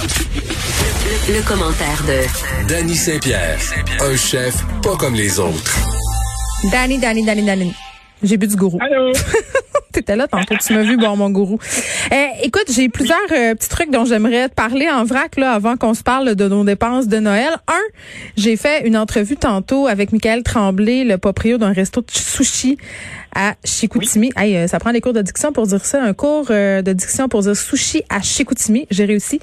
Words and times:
Le, 0.00 1.42
commentaire 1.42 2.02
de 2.06 2.68
Danny 2.68 2.94
Saint-Pierre, 2.94 3.58
un 4.00 4.16
chef 4.16 4.54
pas 4.80 4.94
comme 4.96 5.14
les 5.14 5.40
autres. 5.40 5.76
Danny, 6.70 6.98
Danny, 6.98 7.24
Danny, 7.24 7.44
Danny. 7.44 7.74
J'ai 8.22 8.36
bu 8.36 8.46
du 8.46 8.54
gourou. 8.54 8.78
Allô? 8.80 9.12
T'étais 9.92 10.16
là 10.16 10.28
tantôt, 10.28 10.54
tu 10.56 10.74
m'as 10.74 10.82
vu 10.82 10.96
boire 10.96 11.16
mon 11.16 11.30
gourou. 11.30 11.58
Eh, 12.12 12.46
écoute, 12.46 12.66
j'ai 12.68 12.88
plusieurs 12.90 13.18
euh, 13.32 13.54
petits 13.54 13.70
trucs 13.70 13.90
dont 13.90 14.04
j'aimerais 14.04 14.48
te 14.50 14.54
parler 14.54 14.88
en 14.88 15.04
vrac 15.04 15.36
là 15.36 15.52
avant 15.52 15.76
qu'on 15.76 15.94
se 15.94 16.02
parle 16.02 16.34
de 16.34 16.48
nos 16.48 16.62
dépenses 16.62 17.08
de 17.08 17.18
Noël. 17.18 17.50
Un, 17.68 17.80
j'ai 18.36 18.56
fait 18.56 18.86
une 18.86 18.96
entrevue 18.96 19.36
tantôt 19.36 19.86
avec 19.86 20.12
Michael 20.12 20.42
Tremblay, 20.42 21.04
le 21.04 21.16
proprio 21.16 21.56
d'un 21.56 21.72
resto 21.72 22.02
de 22.02 22.10
sushi 22.10 22.76
à 23.34 23.54
Chicoutimi. 23.64 24.30
Hey, 24.36 24.56
euh, 24.56 24.66
ça 24.66 24.78
prend 24.78 24.92
des 24.92 25.00
cours 25.00 25.14
de 25.14 25.22
diction 25.22 25.52
pour 25.52 25.66
dire 25.66 25.84
ça, 25.84 26.02
un 26.02 26.12
cours 26.12 26.48
euh, 26.50 26.82
de 26.82 26.92
diction 26.92 27.28
pour 27.28 27.40
dire 27.42 27.56
sushi 27.56 28.02
à 28.10 28.20
Chicoutimi. 28.20 28.86
J'ai 28.90 29.06
réussi. 29.06 29.40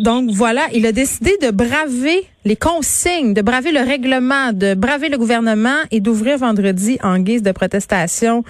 donc 0.00 0.30
voilà, 0.30 0.62
il 0.72 0.86
a 0.86 0.92
décidé 0.92 1.36
de 1.42 1.50
braver 1.50 2.28
les 2.44 2.56
consignes, 2.56 3.34
de 3.34 3.42
braver 3.42 3.72
le 3.72 3.80
règlement, 3.80 4.52
de 4.52 4.74
braver 4.74 5.08
le 5.08 5.18
gouvernement 5.18 5.78
et 5.90 6.00
d'ouvrir 6.00 6.38
vendredi 6.38 6.98
en 7.02 7.18
guise 7.18 7.42
de 7.42 7.52
protestation 7.52 8.44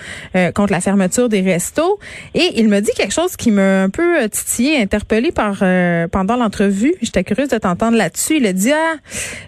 contre 0.55 0.73
la 0.73 0.81
fermeture 0.81 1.29
des 1.29 1.41
restos. 1.41 1.99
Et 2.35 2.51
il 2.57 2.69
me 2.69 2.81
dit 2.81 2.91
quelque 2.97 3.13
chose 3.13 3.37
qui 3.37 3.51
m'a 3.51 3.83
un 3.83 3.91
peu 3.91 4.23
euh, 4.23 4.29
titillé, 4.29 4.79
interpellé 4.79 5.33
par 5.33 5.59
euh, 5.63 6.09
pendant 6.09 6.37
l'entrevue. 6.37 6.95
J'étais 7.03 7.25
curieuse 7.25 7.49
de 7.49 7.59
t'entendre 7.59 7.97
là-dessus. 7.97 8.37
Il 8.37 8.47
a 8.47 8.53
dit 8.53 8.73
ah, 8.73 8.95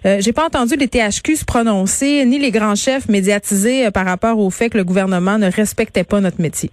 euh, 0.07 0.19
j'ai 0.21 0.33
pas 0.33 0.47
entendu 0.47 0.77
les 0.77 0.89
THQ 0.89 1.37
se 1.37 1.45
prononcer 1.45 2.25
ni 2.25 2.39
les 2.39 2.51
grands 2.51 2.75
chefs 2.75 3.09
médiatisés 3.09 3.91
par 3.91 4.05
rapport 4.05 4.39
au 4.39 4.51
fait 4.51 4.71
que 4.71 4.79
le 4.79 4.85
gouvernement 4.85 5.39
ne 5.39 5.51
respectait 5.51 6.05
pas 6.05 6.21
notre 6.21 6.41
métier. 6.41 6.71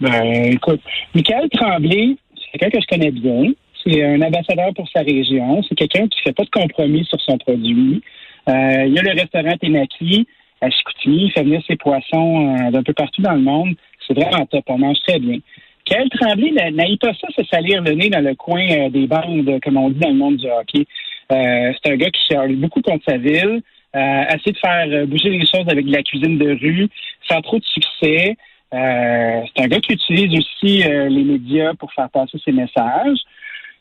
Ben, 0.00 0.52
écoute, 0.52 0.80
Michael 1.14 1.48
Tremblay, 1.50 2.16
c'est 2.36 2.58
quelqu'un 2.58 2.78
que 2.78 2.82
je 2.82 2.96
connais 2.96 3.10
bien. 3.10 3.52
C'est 3.84 4.02
un 4.02 4.20
ambassadeur 4.22 4.72
pour 4.74 4.88
sa 4.88 5.00
région. 5.00 5.62
C'est 5.68 5.74
quelqu'un 5.74 6.08
qui 6.08 6.20
fait 6.22 6.32
pas 6.32 6.44
de 6.44 6.50
compromis 6.50 7.04
sur 7.04 7.20
son 7.20 7.38
produit. 7.38 8.02
il 8.46 8.52
y 8.92 8.98
a 8.98 9.02
le 9.02 9.20
restaurant 9.20 9.56
Ténaki 9.58 10.26
à 10.60 10.70
Chicoutimi. 10.70 11.24
Il 11.24 11.32
fait 11.32 11.42
venir 11.42 11.62
ses 11.66 11.76
poissons 11.76 12.70
d'un 12.70 12.82
peu 12.82 12.92
partout 12.92 13.22
dans 13.22 13.34
le 13.34 13.42
monde. 13.42 13.74
C'est 14.06 14.14
vraiment 14.14 14.46
top. 14.46 14.64
On 14.68 14.78
mange 14.78 14.98
très 15.06 15.18
bien. 15.18 15.38
Quel 15.84 16.08
Tremblay 16.08 16.52
n'aille 16.72 16.96
pas 16.96 17.12
ça, 17.14 17.28
se 17.36 17.44
salir 17.44 17.82
le 17.82 17.92
nez 17.92 18.08
dans 18.08 18.24
le 18.24 18.34
coin 18.34 18.66
euh, 18.70 18.88
des 18.88 19.06
bandes, 19.06 19.60
comme 19.62 19.76
on 19.76 19.90
dit 19.90 19.98
dans 19.98 20.08
le 20.08 20.14
monde 20.14 20.36
du 20.36 20.46
hockey. 20.46 20.86
Euh, 21.32 21.72
c'est 21.82 21.92
un 21.92 21.96
gars 21.96 22.10
qui 22.10 22.22
charge 22.30 22.52
beaucoup 22.52 22.80
contre 22.80 23.04
sa 23.06 23.18
ville, 23.18 23.60
euh, 23.94 24.24
essaie 24.34 24.52
de 24.52 24.58
faire 24.58 25.06
bouger 25.06 25.30
les 25.30 25.46
choses 25.46 25.68
avec 25.68 25.84
de 25.84 25.92
la 25.92 26.02
cuisine 26.02 26.38
de 26.38 26.52
rue, 26.52 26.88
sans 27.28 27.40
trop 27.42 27.58
de 27.58 27.64
succès. 27.64 28.36
c'est 28.72 29.62
un 29.62 29.68
gars 29.68 29.80
qui 29.80 29.92
utilise 29.92 30.38
aussi 30.38 30.82
les 30.82 31.22
médias 31.22 31.74
pour 31.74 31.92
faire 31.92 32.10
passer 32.10 32.38
ses 32.44 32.52
messages. 32.52 33.18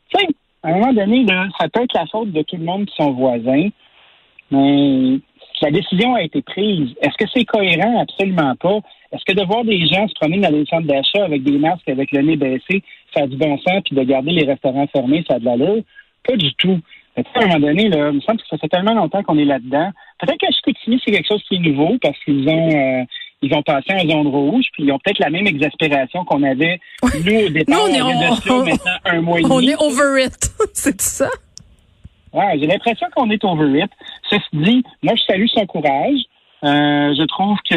Tu 0.09 0.25
à 0.63 0.69
un 0.69 0.79
moment 0.79 0.93
donné, 0.93 1.25
ça 1.59 1.67
peut 1.67 1.83
être 1.83 1.93
la 1.93 2.05
faute 2.05 2.31
de 2.31 2.41
tout 2.41 2.55
le 2.55 2.63
monde 2.63 2.85
qui 2.85 2.95
sont 2.95 3.11
voisins, 3.11 3.67
mais 4.49 5.19
la 5.61 5.71
décision 5.71 6.15
a 6.15 6.23
été 6.23 6.41
prise. 6.41 6.93
Est-ce 7.01 7.17
que 7.17 7.29
c'est 7.33 7.45
cohérent? 7.45 7.99
Absolument 7.99 8.55
pas. 8.55 8.79
Est-ce 9.11 9.23
que 9.25 9.39
de 9.39 9.45
voir 9.45 9.63
des 9.63 9.85
gens 9.87 10.07
se 10.07 10.13
promener 10.15 10.39
dans 10.39 10.51
les 10.51 10.65
centres 10.65 10.87
d'achat 10.87 11.23
avec 11.23 11.43
des 11.43 11.57
masques, 11.57 11.87
avec 11.87 12.11
le 12.11 12.21
nez 12.21 12.35
baissé, 12.35 12.83
ça 13.13 13.23
a 13.23 13.27
du 13.27 13.37
bon 13.37 13.57
sens, 13.59 13.81
puis 13.85 13.95
de 13.95 14.03
garder 14.03 14.31
les 14.31 14.45
restaurants 14.45 14.87
fermés, 14.87 15.23
ça 15.27 15.35
a 15.35 15.39
de 15.39 15.45
l'allure? 15.45 15.83
Pas 16.27 16.35
du 16.35 16.53
tout. 16.55 16.79
à 17.15 17.21
un 17.21 17.47
moment 17.47 17.59
donné, 17.59 17.89
là, 17.89 18.09
il 18.09 18.15
me 18.15 18.21
semble 18.21 18.39
que 18.39 18.47
ça 18.49 18.57
fait 18.57 18.69
tellement 18.69 18.93
longtemps 18.93 19.23
qu'on 19.23 19.37
est 19.37 19.45
là-dedans. 19.45 19.91
Peut-être 20.19 20.37
qu'à 20.37 20.51
Chicoutimi, 20.51 21.01
c'est 21.03 21.11
quelque 21.11 21.27
chose 21.27 21.43
qui 21.47 21.55
est 21.55 21.59
nouveau 21.59 21.97
parce 22.01 22.17
qu'ils 22.23 22.47
ont 22.49 22.69
euh, 22.69 23.03
ils 23.43 23.53
ont 23.53 23.61
passé 23.61 23.93
en 23.93 24.07
zone 24.07 24.27
rouge, 24.27 24.65
puis 24.71 24.83
ils 24.85 24.91
ont 24.91 24.99
peut-être 24.99 25.19
la 25.19 25.29
même 25.29 25.45
exaspération 25.45 26.23
qu'on 26.23 26.43
avait 26.43 26.79
nous 27.03 27.45
au 27.45 27.49
départ. 27.49 27.75
nous, 27.77 27.83
on 27.83 28.65
est, 28.65 28.81
un 29.05 29.21
mois 29.21 29.39
et 29.39 29.43
demi. 29.43 29.53
On 29.53 29.61
est 29.61 29.75
over 29.75 30.23
it, 30.23 30.51
c'est 30.73 30.99
ça? 31.01 31.29
Ouais, 32.31 32.57
j'ai 32.57 32.67
l'impression 32.67 33.07
qu'on 33.15 33.29
est 33.29 33.43
over 33.43 33.83
it. 33.83 33.91
Ceci 34.29 34.45
dit, 34.53 34.83
moi, 35.03 35.13
je 35.15 35.23
salue 35.23 35.45
son 35.53 35.65
courage. 35.65 36.19
Euh, 36.63 37.13
je 37.13 37.23
trouve 37.25 37.57
que 37.69 37.75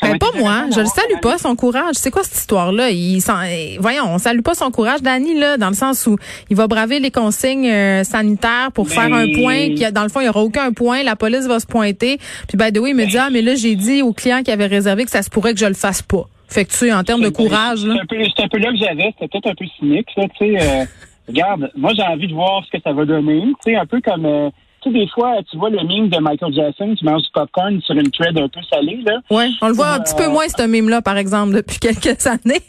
ça 0.00 0.12
ben, 0.12 0.18
pas 0.18 0.30
moi, 0.38 0.66
je 0.72 0.78
le 0.78 0.86
salue 0.86 1.18
pas 1.20 1.36
son 1.36 1.56
courage. 1.56 1.94
C'est 1.94 2.12
quoi 2.12 2.22
cette 2.22 2.36
histoire-là? 2.36 2.90
Il 2.90 3.18
eh, 3.18 3.76
voyons, 3.80 4.04
on 4.06 4.18
salue 4.18 4.42
pas 4.42 4.54
son 4.54 4.70
courage, 4.70 5.02
Danny 5.02 5.36
là, 5.36 5.56
dans 5.56 5.68
le 5.68 5.74
sens 5.74 6.06
où 6.06 6.16
il 6.48 6.56
va 6.56 6.68
braver 6.68 7.00
les 7.00 7.10
consignes 7.10 7.68
euh, 7.68 8.04
sanitaires 8.04 8.70
pour 8.72 8.88
faire 8.88 9.12
un 9.12 9.26
point 9.32 9.74
qui 9.74 9.90
dans 9.92 10.04
le 10.04 10.08
fond 10.10 10.20
il 10.20 10.26
y 10.26 10.28
aura 10.28 10.42
aucun 10.42 10.72
point, 10.72 11.02
la 11.02 11.16
police 11.16 11.48
va 11.48 11.58
se 11.58 11.66
pointer. 11.66 12.18
Puis 12.46 12.56
ben 12.56 12.70
de 12.70 12.78
oui, 12.78 12.90
il 12.90 12.96
me 12.96 13.04
dit 13.04 13.18
ah 13.18 13.30
mais 13.32 13.42
là 13.42 13.56
j'ai 13.56 13.74
dit 13.74 14.00
au 14.02 14.12
client 14.12 14.42
qui 14.44 14.52
avait 14.52 14.66
réservé 14.66 15.04
que 15.04 15.10
ça 15.10 15.22
se 15.22 15.30
pourrait 15.30 15.52
que 15.52 15.58
je 15.58 15.66
le 15.66 15.74
fasse 15.74 16.02
pas. 16.02 16.22
Fait 16.48 16.64
que 16.64 16.70
tu 16.70 16.76
sais 16.76 16.92
en 16.92 17.02
termes 17.02 17.22
de 17.22 17.30
courage 17.30 17.84
là. 17.84 17.94
C'est 18.08 18.44
un, 18.44 18.48
peu 18.48 18.58
là 18.58 18.70
que 18.70 18.78
j'avais, 18.78 19.12
c'était 19.18 19.26
peut-être 19.26 19.50
un 19.50 19.54
peu 19.56 19.66
cynique 19.76 20.06
ça, 20.14 20.22
tu 20.38 20.46
sais. 20.46 20.62
Euh, 20.62 20.84
regarde, 21.26 21.72
moi 21.74 21.94
j'ai 21.96 22.02
envie 22.02 22.28
de 22.28 22.34
voir 22.34 22.64
ce 22.64 22.70
que 22.70 22.80
ça 22.80 22.92
va 22.92 23.04
donner, 23.04 23.42
tu 23.64 23.72
sais 23.72 23.76
un 23.76 23.86
peu 23.86 24.00
comme 24.00 24.52
tu 24.82 24.90
sais, 24.90 24.98
des 24.98 25.08
fois, 25.08 25.36
tu 25.50 25.56
vois 25.56 25.70
le 25.70 25.78
meme 25.84 26.08
de 26.08 26.18
Michael 26.18 26.54
Jackson 26.54 26.94
qui 26.96 27.04
mange 27.04 27.22
du 27.22 27.28
popcorn 27.32 27.80
sur 27.82 27.94
une 27.94 28.10
thread 28.10 28.36
un 28.38 28.48
peu 28.48 28.60
salée, 28.70 29.00
là. 29.04 29.20
Oui, 29.30 29.56
on 29.60 29.68
le 29.68 29.74
voit 29.74 29.94
un 29.94 30.00
petit 30.00 30.14
peu 30.14 30.24
euh, 30.24 30.30
moins, 30.30 30.48
ce 30.48 30.62
meme-là, 30.62 31.02
par 31.02 31.16
exemple, 31.16 31.54
depuis 31.54 31.78
quelques 31.80 32.26
années. 32.26 32.40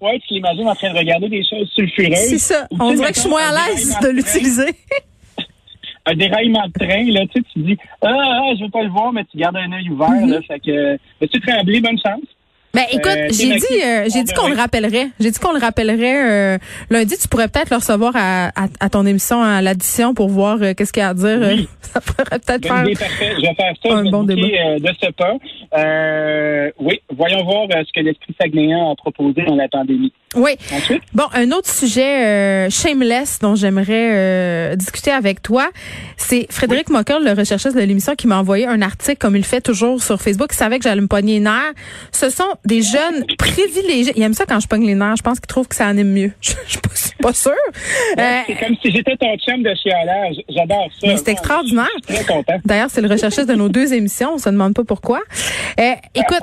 oui, 0.00 0.20
tu 0.26 0.34
l'imagines 0.34 0.68
en 0.68 0.74
train 0.74 0.92
de 0.92 0.98
regarder 0.98 1.28
des 1.28 1.42
choses 1.44 1.68
sulfureuses. 1.74 2.16
C'est 2.16 2.38
ça. 2.38 2.66
on 2.78 2.92
dirait 2.92 3.10
que 3.10 3.16
je 3.16 3.20
suis 3.20 3.30
moins 3.30 3.48
à 3.48 3.70
l'aise 3.70 3.98
de 4.02 4.08
l'utiliser. 4.08 4.70
un 6.06 6.14
déraillement 6.14 6.66
de 6.66 6.72
train, 6.72 7.04
là, 7.12 7.26
tu 7.26 7.40
sais, 7.40 7.46
tu 7.52 7.58
dis, 7.60 7.78
ah, 8.02 8.08
ah, 8.08 8.52
je 8.58 8.64
veux 8.64 8.70
pas 8.70 8.82
le 8.82 8.90
voir, 8.90 9.12
mais 9.12 9.24
tu 9.24 9.36
gardes 9.36 9.56
un 9.56 9.72
œil 9.72 9.88
ouvert, 9.90 10.08
là. 10.10 10.38
Mm-hmm. 10.38 10.46
Fait 10.46 10.60
que, 10.60 11.26
tu 11.26 11.40
Tremblay, 11.40 11.80
bonne 11.80 11.98
chance. 11.98 12.22
Ben 12.72 12.84
écoute, 12.92 13.06
euh, 13.06 13.28
j'ai 13.32 13.56
dit 13.56 13.82
euh, 13.84 14.06
j'ai 14.12 14.22
dit 14.22 14.32
qu'on 14.32 14.48
le 14.48 14.54
rappellerait. 14.54 15.08
J'ai 15.18 15.30
dit 15.32 15.38
qu'on 15.40 15.52
le 15.52 15.58
rappellerait 15.58 16.54
euh, 16.54 16.58
lundi. 16.88 17.16
Tu 17.20 17.26
pourrais 17.26 17.48
peut-être 17.48 17.70
le 17.70 17.76
recevoir 17.76 18.12
à, 18.14 18.52
à, 18.78 18.88
ton 18.88 19.06
émission 19.06 19.42
à 19.42 19.60
l'addition 19.60 20.14
pour 20.14 20.28
voir 20.28 20.58
qu'est-ce 20.76 20.92
qu'il 20.92 21.00
y 21.00 21.04
a 21.04 21.08
à 21.08 21.14
dire. 21.14 21.38
Oui. 21.40 21.68
ça 21.80 22.00
pourrait 22.00 22.24
peut-être 22.38 22.62
faire. 22.62 22.84
Parfait. 22.84 23.32
Je 23.36 23.40
vais 23.40 23.54
faire 23.54 23.74
ça. 23.82 23.96
Un 23.96 24.04
bon 24.04 24.22
débat. 24.22 24.42
de 24.42 24.92
ce 25.02 25.10
pas. 25.10 25.34
oui, 26.78 27.00
voyons 27.16 27.44
voir 27.44 27.66
ce 27.70 27.92
que 27.92 28.04
l'esprit 28.04 28.36
sagnéant 28.40 28.92
a 28.92 28.94
proposé 28.94 29.42
dans 29.46 29.56
la 29.56 29.68
pandémie. 29.68 30.12
Oui. 30.36 30.52
Bon, 31.12 31.24
un 31.34 31.50
autre 31.50 31.68
sujet 31.68 32.70
shameless 32.70 33.40
dont 33.40 33.56
j'aimerais 33.56 34.76
discuter 34.76 35.10
avec 35.10 35.42
toi, 35.42 35.70
c'est 36.16 36.46
Frédéric 36.52 36.88
oui. 36.88 36.96
le 37.24 37.32
recherchiste 37.32 37.74
de 37.74 37.80
l'émission, 37.80 38.14
qui 38.14 38.28
m'a 38.28 38.38
envoyé 38.38 38.66
un 38.68 38.80
article 38.80 39.18
comme 39.18 39.34
il 39.34 39.44
fait 39.44 39.60
toujours 39.60 40.00
sur 40.00 40.20
Facebook. 40.20 40.50
Il 40.52 40.56
savait 40.56 40.78
que 40.78 40.84
j'allais 40.84 41.00
me 41.00 41.08
pogner 41.08 41.34
les 41.34 41.40
nerfs. 41.40 41.72
Ce 42.12 42.30
sont 42.30 42.44
des 42.64 42.82
jeunes 42.82 43.24
privilégiés. 43.38 44.12
Il 44.16 44.22
aime 44.22 44.34
ça 44.34 44.44
quand 44.46 44.60
je 44.60 44.68
pogne 44.68 44.86
les 44.86 44.94
nerfs. 44.94 45.16
Je 45.16 45.22
pense 45.22 45.40
qu'il 45.40 45.46
trouve 45.46 45.68
que 45.68 45.74
ça 45.74 45.86
anime 45.86 46.12
mieux. 46.12 46.32
Je, 46.40 46.50
suis 46.94 47.16
pas, 47.18 47.32
sûre. 47.32 47.52
Euh, 48.18 48.40
c'est 48.46 48.56
comme 48.56 48.76
si 48.82 48.90
j'étais 48.90 49.16
ton 49.16 49.36
chum 49.36 49.62
de 49.62 49.74
chialage. 49.74 50.36
J'adore 50.48 50.88
ça. 51.00 51.06
Mais 51.06 51.16
c'est 51.16 51.28
extraordinaire. 51.28 51.88
Je 52.08 52.14
suis 52.14 52.24
très 52.24 52.34
content. 52.34 52.54
D'ailleurs, 52.64 52.88
c'est 52.90 53.00
le 53.00 53.08
recherchiste 53.08 53.48
de 53.48 53.54
nos 53.54 53.68
deux 53.70 53.92
émissions. 53.92 54.32
On 54.34 54.38
se 54.38 54.48
demande 54.48 54.74
pas 54.74 54.84
pourquoi. 54.84 55.20
Euh, 55.78 55.92
écoute, 56.14 56.42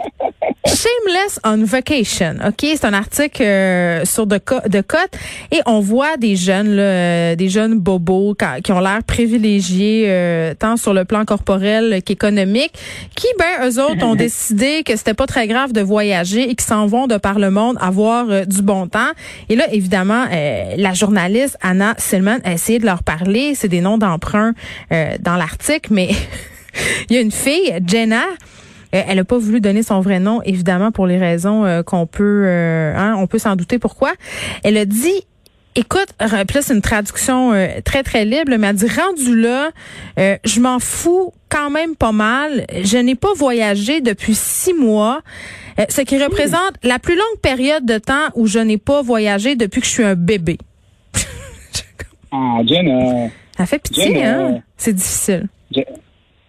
Shameless 0.65 1.39
on 1.43 1.63
Vacation. 1.63 2.35
OK? 2.47 2.61
C'est 2.61 2.85
un 2.85 2.93
article 2.93 3.43
euh, 3.43 4.05
sur 4.05 4.25
de, 4.25 4.39
de 4.67 4.81
Cote 4.81 5.11
et 5.51 5.59
on 5.65 5.79
voit 5.79 6.17
des 6.17 6.35
jeunes, 6.35 6.75
là, 6.75 7.35
des 7.35 7.49
jeunes 7.49 7.79
bobos 7.79 8.35
qui 8.63 8.71
ont 8.71 8.79
l'air 8.79 9.03
privilégiés 9.05 10.53
tant 10.59 10.77
sur 10.77 10.93
le 10.93 11.05
plan 11.05 11.25
corporel 11.25 12.01
qu'économique 12.03 12.73
qui, 13.15 13.27
ben, 13.37 13.67
eux 13.67 13.81
autres 13.81 14.03
ont 14.03 14.15
décidé 14.27 14.83
que 14.83 14.95
c'était 14.95 15.13
pas 15.13 15.27
très 15.27 15.47
grave 15.47 15.73
de 15.73 15.81
voyager 15.81 16.06
et 16.13 16.55
qui 16.55 16.65
s'en 16.65 16.87
vont 16.87 17.07
de 17.07 17.17
par 17.17 17.39
le 17.39 17.51
monde 17.51 17.77
avoir 17.79 18.29
euh, 18.29 18.45
du 18.45 18.61
bon 18.61 18.87
temps. 18.87 19.11
Et 19.49 19.55
là, 19.55 19.65
évidemment, 19.71 20.25
euh, 20.31 20.73
la 20.77 20.93
journaliste 20.93 21.57
Anna 21.61 21.95
Silman 21.97 22.39
a 22.43 22.53
essayé 22.53 22.79
de 22.79 22.85
leur 22.85 23.03
parler. 23.03 23.55
C'est 23.55 23.67
des 23.67 23.81
noms 23.81 23.97
d'emprunt 23.97 24.53
euh, 24.91 25.15
dans 25.19 25.35
l'article, 25.35 25.93
mais 25.93 26.09
il 27.09 27.15
y 27.15 27.17
a 27.17 27.21
une 27.21 27.31
fille, 27.31 27.73
Jenna, 27.85 28.23
elle 28.91 29.17
n'a 29.17 29.25
pas 29.25 29.37
voulu 29.37 29.59
donner 29.59 29.83
son 29.83 29.99
vrai 29.99 30.19
nom, 30.19 30.41
évidemment, 30.43 30.91
pour 30.91 31.07
les 31.07 31.17
raisons 31.17 31.83
qu'on 31.85 32.07
peut, 32.07 32.47
hein, 32.47 33.15
on 33.17 33.27
peut 33.27 33.37
s'en 33.37 33.57
douter 33.57 33.79
pourquoi. 33.79 34.13
Elle 34.63 34.77
a 34.77 34.85
dit 34.85 35.23
écoute, 35.77 36.07
là, 36.19 36.43
c'est 36.61 36.73
une 36.73 36.81
traduction 36.81 37.53
euh, 37.53 37.67
très, 37.85 38.03
très 38.03 38.25
libre, 38.25 38.51
mais 38.57 38.67
elle 38.67 38.75
dit, 38.75 38.87
rendu 38.87 39.39
là, 39.39 39.69
euh, 40.19 40.35
je 40.43 40.59
m'en 40.59 40.79
fous 40.79 41.33
quand 41.49 41.69
même 41.69 41.95
pas 41.95 42.11
mal. 42.11 42.65
Je 42.83 42.97
n'ai 42.97 43.15
pas 43.15 43.33
voyagé 43.35 44.01
depuis 44.01 44.35
six 44.35 44.73
mois, 44.73 45.21
euh, 45.79 45.85
ce 45.89 46.01
qui 46.01 46.21
représente 46.21 46.73
la 46.83 46.99
plus 46.99 47.15
longue 47.15 47.39
période 47.41 47.85
de 47.85 47.99
temps 47.99 48.29
où 48.35 48.47
je 48.47 48.59
n'ai 48.59 48.77
pas 48.77 49.01
voyagé 49.01 49.55
depuis 49.55 49.79
que 49.81 49.87
je 49.87 49.91
suis 49.91 50.03
un 50.03 50.15
bébé. 50.15 50.57
ah, 52.31 52.59
Jenna. 52.65 53.29
Ça 53.55 53.65
fait 53.65 53.79
pitié, 53.79 54.25
hein? 54.25 54.61
C'est 54.77 54.93
difficile. 54.93 55.47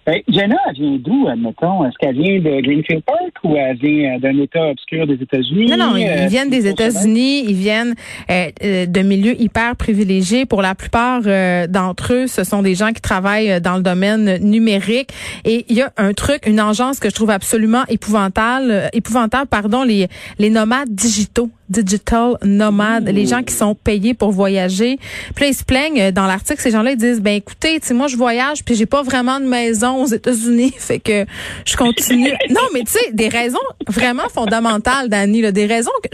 Ben, 0.08 0.22
Jenna, 0.26 0.56
elle 0.70 0.74
vient 0.74 0.98
d'où, 1.04 1.28
admettons? 1.28 1.84
Est-ce 1.84 1.98
qu'elle 2.00 2.14
vient 2.14 2.40
de 2.40 2.62
Greenfield 2.62 3.04
Park 3.04 3.34
ou 3.44 3.56
elle 3.56 3.76
vient 3.76 4.14
euh, 4.14 4.18
d'un 4.18 4.38
État 4.38 4.68
obscur 4.68 5.06
des 5.06 5.22
États-Unis? 5.22 5.66
Non, 5.66 5.76
non, 5.76 5.96
ils 5.98 6.08
euh, 6.08 6.26
viennent 6.28 6.48
des 6.48 6.66
États-Unis, 6.66 7.44
ils 7.46 7.54
viennent 7.54 7.94
euh, 8.30 8.86
de 8.86 9.00
milieux 9.02 9.38
hyper 9.38 9.76
privilégiés. 9.76 10.46
Pour 10.46 10.62
la 10.62 10.74
plupart 10.74 11.20
d'entre 11.68 12.14
eux, 12.14 12.26
ce 12.26 12.42
sont 12.42 12.62
des 12.62 12.74
gens 12.74 12.94
qui 12.94 13.02
travaillent 13.02 13.60
dans 13.60 13.76
le 13.76 13.82
domaine 13.82 14.38
numérique. 14.38 15.10
Et 15.44 15.66
il 15.68 15.76
y 15.76 15.82
a 15.82 15.92
un 15.98 16.14
truc, 16.14 16.46
une 16.46 16.62
engeance 16.62 17.00
que 17.00 17.10
je 17.10 17.14
trouve 17.14 17.28
absolument 17.28 17.82
épouvantable, 17.90 18.88
épouvantable, 18.94 19.46
pardon, 19.46 19.82
les, 19.82 20.08
les 20.38 20.48
nomades 20.48 20.88
digitaux 20.88 21.50
digital 21.68 22.36
nomades, 22.42 23.08
les 23.08 23.26
gens 23.26 23.42
qui 23.42 23.54
sont 23.54 23.74
payés 23.74 24.14
pour 24.14 24.30
voyager. 24.30 24.98
Puis 25.34 25.44
là, 25.44 25.50
ils 25.50 25.54
se 25.54 25.64
plaignent 25.64 26.00
euh, 26.00 26.10
dans 26.10 26.26
l'article, 26.26 26.60
ces 26.60 26.70
gens-là 26.70 26.92
ils 26.92 26.96
disent 26.96 27.20
ben 27.20 27.34
écoutez, 27.34 27.80
tu 27.80 27.94
moi 27.94 28.06
je 28.06 28.16
voyage 28.16 28.64
puis 28.64 28.74
j'ai 28.74 28.86
pas 28.86 29.02
vraiment 29.02 29.40
de 29.40 29.46
maison 29.46 30.02
aux 30.02 30.06
États-Unis, 30.06 30.74
fait 30.78 30.98
que 30.98 31.26
je 31.64 31.76
continue. 31.76 32.32
non, 32.50 32.62
mais 32.72 32.80
tu 32.80 32.92
sais, 32.92 33.12
des 33.12 33.28
raisons 33.28 33.58
vraiment 33.86 34.28
fondamentales, 34.28 35.08
Dani, 35.08 35.42
là, 35.42 35.52
des 35.52 35.66
raisons 35.66 35.90
que 36.02 36.08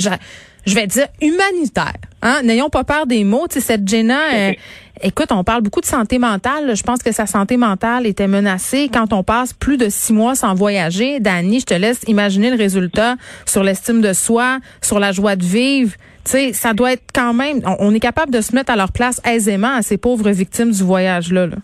je, 0.67 0.75
vais 0.75 0.87
dire 0.87 1.09
humanitaires. 1.21 1.95
Hein? 2.23 2.41
N'ayons 2.43 2.71
pas 2.71 2.85
peur 2.85 3.07
des 3.07 3.23
mots. 3.23 3.47
Tu 3.49 3.55
sais, 3.55 3.67
cette 3.67 3.87
Jenna, 3.87 4.21
euh, 4.35 4.53
écoute, 5.03 5.29
on 5.31 5.45
parle 5.45 5.63
beaucoup 5.63 5.81
de 5.81 5.87
santé 5.87 6.19
mentale. 6.19 6.77
Je 6.77 6.83
pense 6.83 7.03
que 7.03 7.13
sa 7.13 7.27
santé 7.27 7.57
mentale 7.57 8.07
était 8.07 8.29
menacée 8.29 8.89
quand 8.93 9.13
on 9.13 9.23
passe 9.23 9.53
plus 9.53 9.77
de 9.77 9.89
six 9.89 10.13
mois 10.13 10.35
sans 10.35 10.55
voyager. 10.55 11.21
Dani, 11.21 11.61
je 11.61 11.67
te 11.67 11.75
laisse 11.75 12.05
imaginer 12.07 12.51
le 12.51 12.57
résultat 12.57 13.17
sur 13.47 13.63
l'estime 13.63 14.01
de 14.01 14.13
soi, 14.13 14.59
sur 14.83 14.99
la 14.99 15.13
joie 15.13 15.37
de 15.37 15.45
vivre. 15.45 15.93
Tu 16.25 16.31
sais, 16.31 16.53
ça 16.53 16.73
doit 16.73 16.93
être 16.93 17.05
quand 17.15 17.35
même. 17.35 17.61
On, 17.81 17.93
est 17.95 18.01
capable 18.01 18.33
de 18.33 18.41
se 18.41 18.55
mettre 18.55 18.73
à 18.73 18.77
leur 18.77 18.93
place 18.93 19.21
aisément 19.27 19.75
à 19.75 19.83
ces 19.83 19.99
pauvres 19.99 20.31
victimes 20.31 20.71
du 20.71 20.83
voyage-là. 20.83 21.49
Là. 21.49 21.57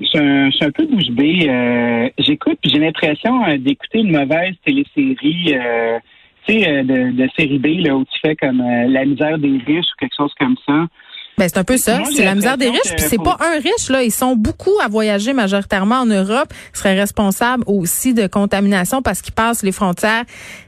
Je 0.00 0.50
suis 0.50 0.64
un, 0.64 0.70
peu 0.70 0.86
bouche 0.86 1.10
bée. 1.10 1.46
Euh, 1.48 2.08
j'écoute, 2.18 2.58
j'ai 2.64 2.78
l'impression 2.78 3.44
euh, 3.46 3.58
d'écouter 3.58 3.98
une 3.98 4.12
mauvaise 4.12 4.54
télésérie. 4.64 5.54
tu 6.46 6.52
sais, 6.54 6.82
de, 6.82 7.12
de, 7.12 7.28
série 7.38 7.58
B 7.58 7.86
là, 7.86 7.94
où 7.94 8.04
tu 8.04 8.18
fais 8.20 8.34
comme 8.34 8.58
La 8.88 9.04
misère 9.04 9.38
des 9.38 9.60
riches 9.66 9.86
ou 9.86 10.00
quelque 10.00 10.16
chose 10.16 10.32
comme 10.38 10.56
ça. 10.66 10.86
Ben, 11.40 11.48
c'est 11.48 11.58
un 11.58 11.64
peu 11.64 11.78
ça. 11.78 12.04
C'est 12.04 12.22
la 12.22 12.34
misère 12.34 12.58
des 12.58 12.68
riches. 12.68 12.94
Puis 12.98 13.00
c'est 13.08 13.16
pas 13.16 13.38
un 13.40 13.58
riche, 13.60 13.88
là. 13.88 14.02
Ils 14.02 14.10
sont 14.10 14.36
beaucoup 14.36 14.78
à 14.84 14.88
voyager 14.88 15.32
majoritairement 15.32 16.00
en 16.00 16.04
Europe. 16.04 16.52
Ils 16.74 16.78
seraient 16.78 17.00
responsables 17.00 17.64
aussi 17.66 18.12
de 18.12 18.26
contamination 18.26 19.00
parce 19.00 19.22
qu'ils 19.22 19.32
passent 19.32 19.62
les 19.62 19.72
frontières 19.72 20.24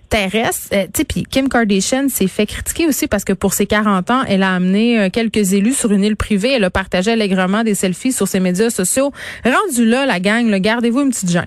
terrestres. 0.09 0.71
Euh, 0.73 0.87
puis 1.07 1.25
Kim 1.25 1.51
Kardashian 1.51 2.09
s'est 2.09 2.27
fait 2.27 2.47
critiquer 2.47 2.87
aussi 2.87 3.07
parce 3.07 3.23
que 3.23 3.35
pour 3.35 3.53
ses 3.53 3.67
40 3.67 4.11
ans, 4.11 4.23
elle 4.27 4.43
a 4.43 4.55
amené 4.55 4.99
euh, 4.99 5.09
quelques 5.11 5.53
élus 5.53 5.75
sur 5.75 5.93
une 5.93 6.05
île 6.05 6.17
privée. 6.17 6.53
Elle 6.53 6.65
a 6.65 6.71
partagé 6.71 7.11
allègrement 7.11 7.65
des 7.65 7.75
selfies 7.75 8.13
sur 8.13 8.27
ses 8.27 8.41
médias 8.41 8.71
sociaux. 8.71 9.13
Rendu 9.45 9.85
là, 9.85 10.07
la 10.07 10.21
gang, 10.21 10.51
gardez-vous 10.59 11.03
une 11.03 11.11
petite 11.11 11.31
gêne. 11.31 11.45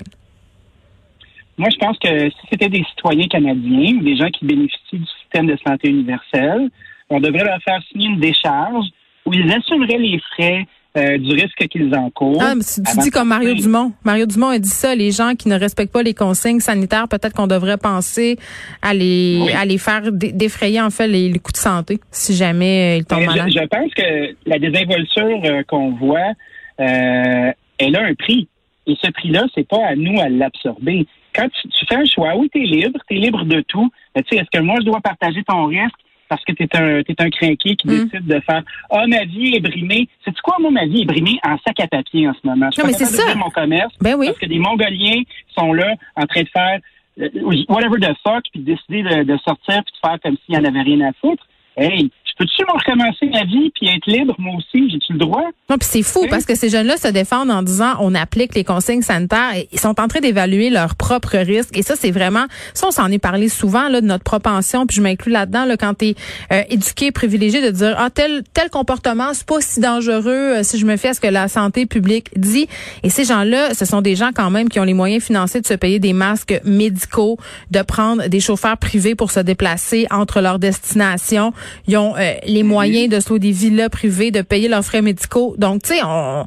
Moi, 1.58 1.70
je 1.72 1.78
pense 1.78 1.98
que 1.98 2.30
si 2.30 2.48
c'était 2.52 2.70
des 2.70 2.84
citoyens 2.92 3.28
canadiens 3.28 3.98
ou 3.98 4.04
des 4.04 4.18
gens 4.18 4.30
qui 4.30 4.46
bénéficient 4.46 5.00
du 5.00 5.06
système 5.24 5.48
de 5.48 5.58
santé 5.68 5.90
universel, 5.90 6.70
on 7.10 7.20
devrait 7.20 7.44
leur 7.44 7.60
faire 7.64 7.82
signer 7.92 8.10
une 8.10 8.20
décharge 8.20 8.86
où 9.26 9.34
ils 9.34 9.52
assumeraient 9.52 9.98
les 9.98 10.20
frais 10.32 10.68
euh, 10.98 11.18
du 11.18 11.32
risque 11.34 11.68
qu'ils 11.68 11.94
encourent. 11.94 12.42
Ah, 12.42 12.54
tu, 12.54 13.02
dis 13.02 13.10
comme 13.10 13.28
Mario 13.28 13.54
Dumont. 13.54 13.92
Mario 14.06 14.26
Dumont 14.26 14.48
a 14.48 14.60
dit 14.60 14.70
ça, 14.70 14.96
les 14.96 15.12
gens 15.12 15.34
qui 15.36 15.50
ne 15.50 15.60
respectent 15.60 15.92
pas 15.92 16.04
les 16.04 16.14
consignes 16.14 16.62
sanitaires, 16.62 17.10
peut-être 17.10 17.34
qu'on 17.34 17.48
devrait 17.48 17.78
penser 17.78 18.38
à 18.82 18.94
les, 18.94 19.54
à 19.58 19.66
les 19.66 19.78
faire 19.78 20.04
défrayer 20.12 20.80
en 20.80 20.90
fait 20.92 21.08
les, 21.08 21.34
coûts 21.40 21.52
de 21.52 21.58
santé 21.58 22.00
si 22.12 22.34
jamais 22.34 22.96
euh, 22.96 22.98
ils 23.00 23.06
tombent 23.06 23.26
malades. 23.26 23.50
Je, 23.50 23.60
je, 23.60 23.66
pense 23.66 23.94
que 23.94 24.36
la 24.46 24.58
désinvolture 24.58 25.42
euh, 25.44 25.64
qu'on 25.68 25.92
voit, 25.92 26.32
euh, 26.80 27.52
elle 27.78 27.96
a 27.96 28.04
un 28.04 28.14
prix. 28.14 28.48
Et 28.88 28.96
ce 29.02 29.10
prix-là, 29.12 29.46
c'est 29.54 29.68
pas 29.68 29.86
à 29.86 29.96
nous 29.96 30.20
à 30.22 30.30
l'absorber. 30.30 31.08
Quand 31.34 31.50
tu, 31.50 31.86
fais 31.90 31.96
un 31.96 32.06
choix, 32.06 32.36
oui, 32.38 32.50
tu 32.54 32.62
es 32.62 32.66
libre, 32.66 33.00
tu 33.10 33.18
es 33.18 33.20
libre 33.20 33.44
de 33.44 33.62
tout. 33.62 33.92
Mais 34.16 34.24
tu 34.24 34.36
sais, 34.36 34.42
est-ce 34.42 34.58
que 34.58 34.64
moi, 34.64 34.76
je 34.80 34.86
dois 34.86 35.02
partager 35.02 35.44
ton 35.44 35.66
risque? 35.66 36.00
Parce 36.30 36.44
que 36.44 36.54
tu 36.54 36.64
es 36.64 36.78
un, 36.78 37.00
es 37.00 37.16
un 37.18 37.30
crinqué 37.30 37.76
qui 37.76 37.88
mm. 37.88 37.92
décide 37.92 38.26
de 38.28 38.40
faire 38.42 38.64
Ah, 38.90 39.02
oh, 39.04 39.08
ma 39.08 39.26
vie 39.26 39.56
est 39.56 39.60
brimée. 39.60 40.08
C'est 40.24 40.40
quoi, 40.42 40.58
moi, 40.60 40.72
ma 40.72 40.86
vie 40.86 41.02
est 41.02 41.06
brimée 41.06 41.40
en 41.44 41.58
sac 41.66 41.80
à 41.80 41.88
papier 41.88 42.28
en 42.28 42.34
ce 42.34 42.48
moment? 42.48 42.70
Je 42.76 42.82
non, 42.82 42.88
mais 42.88 42.94
c'est 42.94 43.06
ça. 43.06 43.36
mon 43.36 43.50
commerce 43.50 43.94
ben 44.02 44.16
oui. 44.18 44.28
parce 44.28 44.40
que 44.40 44.46
des 44.46 44.60
Mongoliens 44.60 45.24
sont 45.58 45.74
là 45.74 45.94
en 46.16 46.26
train 46.26 46.42
de 46.42 46.50
faire 46.50 46.80
euh, 47.22 47.30
whatever 47.70 48.00
the 48.00 48.16
fuck, 48.24 48.44
puis 48.52 48.62
de 48.62 48.66
décider 48.66 49.04
de, 49.04 49.24
de 49.24 49.38
sortir 49.38 49.84
puis 49.84 49.94
de 49.94 50.08
faire 50.08 50.20
comme 50.22 50.38
s'il 50.46 50.56
n'y 50.56 50.62
en 50.62 50.66
avait 50.66 50.82
rien 50.82 51.02
à 51.02 51.14
foutre. 51.14 51.46
Hey, 51.78 52.10
peux-tu 52.38 52.64
me 52.64 52.74
recommencer 52.74 53.26
ma 53.28 53.44
vie 53.46 53.72
puis 53.76 53.88
être 53.88 54.06
libre, 54.08 54.36
moi 54.38 54.56
aussi? 54.58 54.90
J'ai-tu 54.90 55.14
le 55.14 55.20
droit? 55.20 55.44
Non, 55.70 55.78
puis 55.78 55.88
c'est 55.90 56.04
fou 56.04 56.26
parce 56.30 56.46
que 56.46 56.56
ces 56.56 56.70
jeunes-là 56.70 56.98
se 56.98 57.08
défendent 57.08 57.52
en 57.52 57.64
disant 57.64 57.94
on 58.00 58.14
applique 58.14 58.56
les 58.56 58.64
consignes 58.64 59.02
sanitaires 59.02 59.56
et 59.56 59.68
ils 59.72 59.80
sont 59.80 60.00
en 60.00 60.08
train 60.08 60.20
d'évaluer 60.20 60.70
leurs 60.70 60.96
propres 60.96 61.38
risques. 61.38 61.78
Et 61.78 61.82
ça, 61.82 61.96
c'est 61.96 62.12
vraiment, 62.12 62.46
ça, 62.74 62.88
on 62.88 62.92
s'en 62.92 63.12
est 63.12 63.20
parlé 63.20 63.50
souvent, 63.50 63.90
là, 63.90 64.02
de 64.02 64.06
notre 64.06 64.24
propension, 64.24 64.86
puis 64.86 64.98
je 64.98 65.02
m'inclus 65.02 65.32
là-dedans, 65.32 65.66
là, 65.66 65.78
quand 65.78 65.96
tu 65.98 66.10
es 66.10 66.16
euh, 66.52 66.62
éduqué, 66.70 67.12
privilégié, 67.12 67.62
de 67.62 67.72
dire, 67.72 67.96
ah, 67.98 68.10
tel, 68.10 68.44
tel 68.54 68.70
comportement, 68.70 69.34
c'est 69.34 69.46
pas 69.46 69.62
si 69.62 69.80
dangereux 69.80 70.32
euh, 70.32 70.64
si 70.64 70.78
je 70.78 70.86
me 70.86 70.98
fie 70.98 71.08
à 71.08 71.14
ce 71.14 71.22
que 71.22 71.28
la 71.28 71.48
santé 71.48 71.86
publique 71.86 72.30
dit. 72.38 72.68
Et 73.04 73.10
ces 73.10 73.24
gens-là, 73.24 73.74
ce 73.74 73.86
sont 73.86 74.02
des 74.02 74.16
gens 74.16 74.32
quand 74.36 74.50
même 74.50 74.70
qui 74.70 74.80
ont 74.80 74.84
les 74.84 74.94
moyens 74.94 75.24
financiers 75.24 75.62
de 75.62 75.68
se 75.68 75.74
payer 75.74 76.00
des 76.00 76.14
masques 76.14 76.60
médicaux, 76.66 77.38
de 77.72 77.82
prendre 77.82 78.28
des 78.28 78.40
chauffeurs 78.40 78.78
privés 78.78 79.16
pour 79.16 79.32
se 79.32 79.40
déplacer 79.40 80.08
entre 80.12 80.42
leurs 80.42 80.60
destinations. 80.60 81.54
Ils 81.88 81.98
ont 81.98 82.16
euh, 82.18 82.25
les 82.46 82.64
moyens 82.64 83.10
de 83.10 83.20
se 83.20 83.30
louer 83.30 83.40
des 83.40 83.52
villas 83.52 83.90
privées, 83.90 84.32
de 84.32 84.42
payer 84.42 84.68
leurs 84.68 84.84
frais 84.84 85.02
médicaux. 85.02 85.56
Donc, 85.58 85.84
tu 85.84 85.96
sais, 85.96 86.02
on, 86.04 86.46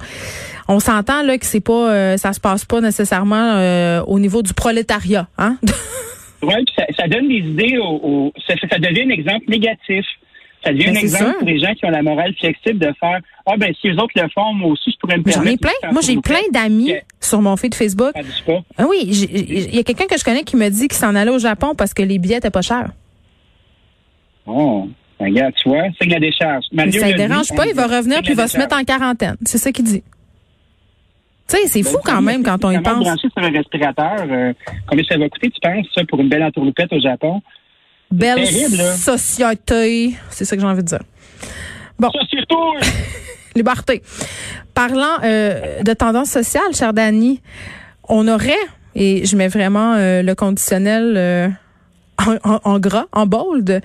on 0.69 0.81
s'entend 0.81 1.23
là 1.23 1.39
que 1.39 1.47
c'est 1.47 1.61
pas, 1.61 1.91
euh, 1.91 2.17
ça 2.19 2.33
se 2.33 2.41
passe 2.41 2.65
pas 2.65 2.81
nécessairement 2.81 3.55
euh, 3.57 4.03
au 4.07 4.19
niveau 4.19 4.43
du 4.43 4.53
prolétariat, 4.53 5.27
hein? 5.39 5.57
oui, 6.43 6.55
ça, 6.77 6.85
ça, 6.97 7.09
donne 7.09 7.29
des 7.29 7.37
idées, 7.39 7.79
au, 7.79 8.33
ça, 8.47 8.55
ça, 8.71 8.79
devient 8.79 9.03
un 9.03 9.11
exemple 9.11 9.47
négatif. 9.49 10.05
Ça 10.65 10.73
devient 10.73 10.87
ben, 10.87 10.97
un 10.97 11.01
exemple 11.01 11.39
pour 11.39 11.47
les 11.47 11.61
gens 11.61 11.73
qui 11.75 11.87
ont 11.87 11.91
la 11.91 12.03
morale 12.03 12.35
flexible 12.39 12.81
de 12.81 12.93
faire 12.99 13.21
Ah 13.47 13.57
ben 13.57 13.73
si 13.81 13.91
les 13.91 13.95
autres 13.95 14.13
le 14.17 14.29
font, 14.35 14.53
moi 14.55 14.73
aussi 14.73 14.91
je 14.91 14.99
pourrais 14.99 15.17
me 15.17 15.23
permettre. 15.23 15.45
J'en 15.45 15.53
ai 15.53 15.57
plein. 15.57 15.93
Moi 15.93 16.03
j'ai 16.03 16.17
plein 16.17 16.43
d'amis 16.53 16.95
sur 17.21 17.41
mon 17.41 17.57
feed 17.57 17.77
Facebook. 17.77 18.13
Ah 18.77 18.85
oui, 18.89 19.05
il 19.05 19.75
y 19.75 19.79
a 19.79 19.85
quelqu'un 19.85 20.07
que 20.07 20.19
je 20.19 20.25
connais 20.25 20.43
qui 20.43 20.57
me 20.57 20.69
dit 20.69 20.89
qu'il 20.89 20.99
s'en 20.99 21.15
allait 21.15 21.31
au 21.31 21.39
Japon 21.39 21.75
parce 21.79 21.95
que 21.95 22.03
les 22.03 22.19
billets 22.19 22.39
étaient 22.39 22.51
pas 22.51 22.63
chers. 22.63 22.91
Oh. 24.47 24.89
Regarde, 25.21 25.53
tu 25.61 25.69
vois, 25.69 25.83
c'est 26.01 26.07
la 26.07 26.21
décharge. 26.21 26.65
ça 26.73 26.85
ne 26.87 27.17
dérange 27.17 27.49
pas, 27.55 27.67
il 27.67 27.75
va 27.75 27.87
revenir 27.87 28.21
puis 28.23 28.31
il 28.33 28.37
va 28.37 28.47
se 28.47 28.57
mettre 28.57 28.77
en 28.77 28.85
quarantaine. 28.85 29.37
C'est 29.45 29.59
ça 29.59 29.73
qu'il 29.73 29.85
dit. 29.85 30.03
Tu 31.49 31.57
sais, 31.57 31.67
c'est 31.67 31.83
ben, 31.83 31.91
fou 31.91 31.99
quand 32.05 32.21
même 32.21 32.43
quand 32.43 32.63
on 32.65 32.71
y 32.71 32.81
pense. 32.81 32.99
branché 32.99 33.29
sur 33.31 33.43
un 33.43 33.51
respirateur, 33.51 34.27
euh, 34.31 34.53
combien 34.87 35.05
ça 35.09 35.17
va 35.17 35.29
coûter, 35.31 35.51
tu 35.51 35.61
penses, 35.63 35.87
ça, 35.95 36.03
pour 36.05 36.21
une 36.21 36.29
belle 36.29 36.43
entourloupette 36.43 36.93
au 36.93 37.01
Japon? 37.01 37.41
Belle 38.11 38.47
société. 38.47 40.15
C'est 40.29 40.45
ça 40.45 40.57
que 40.57 40.61
j'ai 40.61 40.69
envie 40.69 40.83
de 40.83 40.89
dire. 40.89 41.03
Bon. 41.99 42.11
Société! 42.11 42.55
Liberté. 43.57 44.03
Parlant 44.75 45.19
euh, 45.25 45.83
de 45.83 45.93
tendance 45.95 46.29
sociale, 46.29 46.75
cher 46.75 46.93
Dani, 46.93 47.41
on 48.09 48.29
aurait, 48.29 48.53
et 48.95 49.25
je 49.25 49.35
mets 49.35 49.49
vraiment 49.49 49.95
euh, 49.95 50.23
le 50.23 50.35
conditionnel 50.35 51.57
en, 52.19 52.61
en, 52.63 52.79
gras, 52.79 53.07
en 53.13 53.27
bold, 53.27 53.81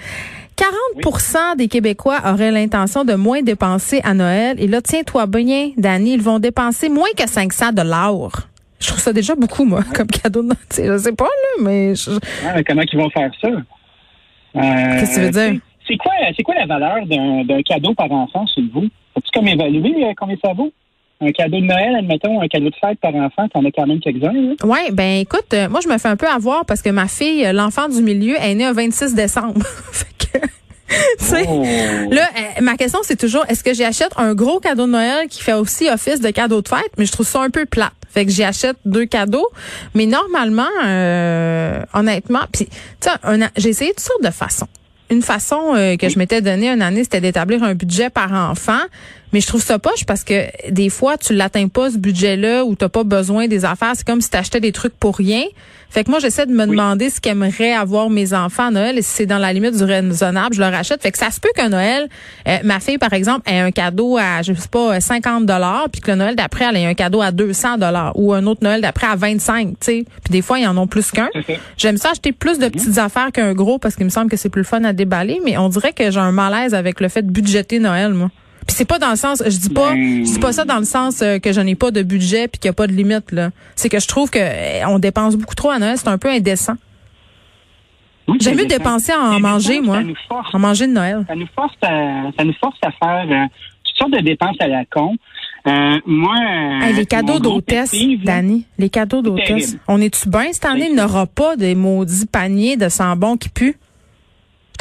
40% 0.57 1.57
des 1.57 1.67
Québécois 1.67 2.19
auraient 2.25 2.51
l'intention 2.51 3.03
de 3.03 3.13
moins 3.13 3.41
dépenser 3.41 4.01
à 4.03 4.13
Noël. 4.13 4.55
Et 4.59 4.67
là, 4.67 4.81
tiens-toi 4.81 5.25
bien, 5.25 5.71
Dani, 5.77 6.13
ils 6.13 6.21
vont 6.21 6.39
dépenser 6.39 6.89
moins 6.89 7.09
que 7.17 7.27
500 7.27 7.71
dollars. 7.73 8.47
Je 8.79 8.87
trouve 8.87 8.99
ça 8.99 9.13
déjà 9.13 9.35
beaucoup, 9.35 9.63
moi, 9.63 9.83
comme 9.95 10.07
cadeau 10.07 10.43
de 10.43 10.49
Je 10.75 10.97
sais 10.97 11.13
pas, 11.13 11.25
là, 11.25 11.63
mais... 11.63 11.93
comment 12.67 12.81
ils 12.81 12.99
vont 12.99 13.09
faire 13.09 13.31
ça? 13.41 13.47
Euh, 13.47 13.59
Qu'est-ce 14.99 15.11
que 15.11 15.15
tu 15.15 15.21
veux 15.21 15.31
dire? 15.31 15.61
C'est 15.87 15.97
quoi, 15.97 16.11
quoi 16.45 16.55
la 16.55 16.65
valeur 16.65 17.05
d'un 17.07 17.61
cadeau 17.63 17.93
par 17.93 18.11
enfant 18.11 18.45
chez 18.53 18.61
vous? 18.73 18.87
As-tu 19.15 19.31
comme 19.33 19.47
évalué 19.47 20.05
euh, 20.05 20.13
combien 20.17 20.35
ça 20.43 20.53
vaut? 20.53 20.71
Un 21.23 21.31
cadeau 21.31 21.59
de 21.59 21.65
Noël, 21.65 21.95
admettons, 21.95 22.41
un 22.41 22.47
cadeau 22.47 22.69
de 22.69 22.75
fête 22.75 22.99
par 22.99 23.15
enfant, 23.15 23.47
t'en 23.49 23.63
as 23.65 23.71
quand 23.71 23.87
même 23.87 23.99
quelques-uns. 23.99 24.55
Oui, 24.63 24.79
ben 24.91 25.19
écoute, 25.21 25.53
euh, 25.53 25.69
moi 25.69 25.79
je 25.83 25.89
me 25.89 25.97
fais 25.97 26.09
un 26.09 26.15
peu 26.15 26.27
avoir 26.27 26.65
parce 26.65 26.81
que 26.81 26.89
ma 26.89 27.07
fille, 27.07 27.47
l'enfant 27.53 27.89
du 27.89 28.01
milieu, 28.01 28.35
est 28.35 28.55
née 28.55 28.67
le 28.67 28.73
26 28.73 29.15
décembre. 29.15 29.61
Oh. 31.47 31.63
Là, 32.11 32.29
euh, 32.37 32.61
ma 32.61 32.75
question, 32.75 32.99
c'est 33.03 33.15
toujours, 33.15 33.45
est-ce 33.49 33.63
que 33.63 33.73
j'achète 33.73 34.11
un 34.17 34.33
gros 34.33 34.59
cadeau 34.59 34.85
de 34.85 34.91
Noël 34.91 35.27
qui 35.27 35.41
fait 35.41 35.53
aussi 35.53 35.89
office 35.89 36.19
de 36.19 36.29
cadeau 36.29 36.61
de 36.61 36.67
fête, 36.67 36.91
mais 36.97 37.05
je 37.05 37.11
trouve 37.11 37.27
ça 37.27 37.41
un 37.41 37.49
peu 37.49 37.65
plate. 37.65 37.93
Fait 38.09 38.25
que 38.25 38.31
j'y 38.31 38.43
achète 38.43 38.77
deux 38.85 39.05
cadeaux. 39.05 39.47
Mais 39.95 40.05
normalement, 40.05 40.67
euh, 40.85 41.81
honnêtement, 41.93 42.41
puis 42.51 42.67
j'ai 43.57 43.69
essayé 43.69 43.91
toutes 43.91 43.99
sortes 44.01 44.23
de 44.23 44.29
façons. 44.29 44.67
une 45.09 45.21
façon 45.21 45.73
euh, 45.75 45.95
que 45.95 46.09
je 46.09 46.17
m'étais 46.19 46.41
donné 46.41 46.69
une 46.69 46.81
année, 46.81 47.03
c'était 47.03 47.21
d'établir 47.21 47.63
un 47.63 47.73
budget 47.73 48.09
par 48.09 48.31
enfant. 48.31 48.81
Mais 49.33 49.41
je 49.41 49.47
trouve 49.47 49.61
ça 49.61 49.79
poche 49.79 50.05
parce 50.05 50.23
que 50.23 50.45
des 50.69 50.89
fois, 50.89 51.17
tu 51.17 51.33
l'atteins 51.33 51.67
pas, 51.67 51.89
ce 51.89 51.97
budget-là, 51.97 52.63
ou 52.63 52.75
t'as 52.75 52.89
pas 52.89 53.03
besoin 53.03 53.47
des 53.47 53.65
affaires. 53.65 53.93
C'est 53.95 54.05
comme 54.05 54.21
si 54.21 54.29
tu 54.29 54.37
achetais 54.37 54.59
des 54.59 54.71
trucs 54.71 54.93
pour 54.93 55.17
rien. 55.17 55.43
Fait 55.93 56.03
que 56.03 56.09
moi, 56.09 56.19
j'essaie 56.19 56.47
de 56.47 56.51
me 56.51 56.65
demander 56.65 57.11
ce 57.11 57.21
qu'aimeraient 57.21 57.73
avoir 57.73 58.09
mes 58.09 58.33
enfants 58.33 58.67
à 58.67 58.71
Noël. 58.71 58.97
Et 58.97 59.03
si 59.03 59.11
c'est 59.11 59.25
dans 59.27 59.37
la 59.37 59.53
limite 59.53 59.77
du 59.77 59.83
raisonnable, 59.83 60.55
je 60.55 60.59
leur 60.59 60.73
achète. 60.73 61.03
Fait 61.03 61.11
que 61.11 61.19
ça 61.19 61.29
se 61.29 61.39
peut 61.39 61.51
qu'un 61.55 61.69
Noël, 61.69 62.09
euh, 62.47 62.57
ma 62.63 62.79
fille, 62.79 62.97
par 62.97 63.13
exemple, 63.13 63.41
ait 63.47 63.59
un 63.59 63.69
cadeau 63.69 64.17
à, 64.17 64.41
je 64.41 64.53
sais 64.53 64.67
pas, 64.69 64.99
50 64.99 65.45
dollars, 65.45 65.87
puis 65.91 66.01
que 66.01 66.09
le 66.09 66.17
Noël 66.17 66.35
d'après, 66.35 66.65
elle 66.65 66.77
ait 66.77 66.85
un 66.85 66.95
cadeau 66.95 67.21
à 67.21 67.31
200 67.31 67.77
dollars, 67.77 68.11
ou 68.15 68.33
un 68.33 68.45
autre 68.47 68.63
Noël 68.63 68.81
d'après 68.81 69.05
à 69.05 69.15
25, 69.15 69.67
tu 69.67 69.75
sais. 69.81 70.05
Puis 70.23 70.31
des 70.31 70.41
fois, 70.41 70.57
ils 70.57 70.67
en 70.67 70.77
ont 70.77 70.87
plus 70.87 71.11
qu'un. 71.11 71.29
J'aime 71.77 71.97
ça 71.97 72.09
acheter 72.09 72.31
plus 72.31 72.57
de 72.57 72.69
petites 72.69 72.97
affaires 72.97 73.31
qu'un 73.31 73.53
gros 73.53 73.77
parce 73.77 73.95
qu'il 73.95 74.05
me 74.05 74.09
semble 74.09 74.31
que 74.31 74.37
c'est 74.37 74.49
plus 74.49 74.61
le 74.61 74.67
fun 74.67 74.83
à 74.85 74.93
déballer, 74.93 75.41
mais 75.45 75.57
on 75.59 75.69
dirait 75.69 75.93
que 75.93 76.09
j'ai 76.09 76.19
un 76.19 76.31
malaise 76.31 76.73
avec 76.73 77.01
le 77.01 77.07
fait 77.07 77.21
de 77.21 77.31
budgéter 77.31 77.77
Noël, 77.77 78.13
moi. 78.13 78.31
Puis 78.65 78.75
c'est 78.75 78.85
pas 78.85 78.99
dans 78.99 79.09
le 79.09 79.15
sens, 79.15 79.43
je 79.45 79.57
dis 79.57 79.69
pas, 79.69 79.93
je 79.93 80.23
dis 80.23 80.39
pas 80.39 80.53
ça 80.53 80.65
dans 80.65 80.77
le 80.77 80.85
sens 80.85 81.21
euh, 81.21 81.39
que 81.39 81.51
je 81.51 81.61
n'ai 81.61 81.75
pas 81.75 81.91
de 81.91 82.01
budget 82.01 82.47
puis 82.47 82.59
qu'il 82.59 82.69
n'y 82.69 82.73
a 82.73 82.75
pas 82.75 82.87
de 82.87 82.93
limite 82.93 83.31
là. 83.31 83.49
C'est 83.75 83.89
que 83.89 83.99
je 83.99 84.07
trouve 84.07 84.29
que 84.29 84.39
euh, 84.39 84.87
on 84.87 84.99
dépense 84.99 85.35
beaucoup 85.35 85.55
trop 85.55 85.69
à 85.69 85.79
Noël, 85.79 85.97
c'est 85.97 86.07
un 86.07 86.17
peu 86.17 86.29
indécent. 86.29 86.75
J'aime 88.39 88.57
mieux 88.57 88.65
dépenser 88.65 89.11
à 89.11 89.19
en 89.19 89.39
manger, 89.39 89.81
moi. 89.81 89.99
En 90.53 90.59
manger 90.59 90.87
de 90.87 90.93
Noël. 90.93 91.25
Ça 91.27 91.35
nous 91.35 91.47
force 91.53 91.75
à, 91.81 92.31
ça 92.37 92.45
nous 92.45 92.53
force 92.53 92.77
à 92.81 92.91
faire 92.91 93.25
euh, 93.29 93.45
toutes 93.83 93.97
sortes 93.97 94.13
de 94.13 94.19
dépenses 94.19 94.55
à 94.61 94.67
la 94.67 94.85
con. 94.85 95.17
moi, 95.65 96.35
les 96.95 97.05
cadeaux 97.05 97.39
d'hôtesse, 97.39 97.93
Dani, 98.23 98.65
les 98.77 98.89
cadeaux 98.89 99.21
d'hôtesse. 99.21 99.77
On 99.89 99.99
est-tu 99.99 100.29
bien 100.29 100.53
cette 100.53 100.65
année? 100.65 100.87
Il 100.89 100.95
n'aura 100.95 101.25
pas 101.25 101.57
des 101.57 101.75
maudits 101.75 102.25
paniers 102.25 102.77
de 102.77 102.87
sambon 102.87 103.35
qui 103.35 103.49
puent? 103.49 103.75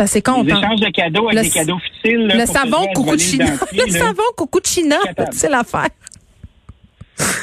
C'est 0.07 0.19
assez 0.19 0.23
content. 0.23 0.43
Les 0.43 0.53
échanges 0.53 0.81
de 0.81 0.91
cadeaux 0.91 1.29
avec 1.29 1.45
des 1.45 1.51
cadeaux 1.51 1.79
futiles. 1.79 2.33
le 2.35 2.47
savon 2.47 2.87
Cucuccina. 2.95 3.45
le 3.73 3.91
savon 3.91 4.23
Cucuccina, 4.37 4.97
c'est 5.31 5.49
l'affaire. 5.51 5.89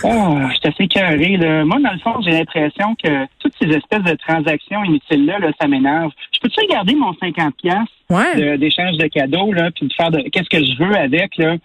Ah, 0.03 0.49
je 0.49 0.55
suis 0.55 0.67
assez 0.67 0.87
carré. 0.87 1.37
Là. 1.37 1.63
Moi, 1.63 1.77
dans 1.81 1.93
le 1.93 1.99
fond, 1.99 2.21
j'ai 2.21 2.31
l'impression 2.31 2.95
que 3.01 3.25
toutes 3.39 3.53
ces 3.61 3.69
espèces 3.69 4.03
de 4.03 4.15
transactions 4.15 4.83
inutiles-là, 4.83 5.39
là, 5.39 5.51
ça 5.59 5.67
m'énerve. 5.67 6.11
Je 6.33 6.39
peux-tu 6.41 6.59
regarder 6.61 6.95
mon 6.95 7.11
50$ 7.13 7.85
ouais. 8.09 8.57
d'échange 8.57 8.97
de, 8.97 9.07
cadeaux, 9.07 9.53
là, 9.53 9.71
puis 9.71 9.87
de 9.87 9.93
faire 9.93 10.11
de, 10.11 10.19
qu'est-ce 10.29 10.49
que 10.49 10.63
je 10.63 10.83
veux 10.83 10.95
avec, 10.97 11.37
là? 11.37 11.55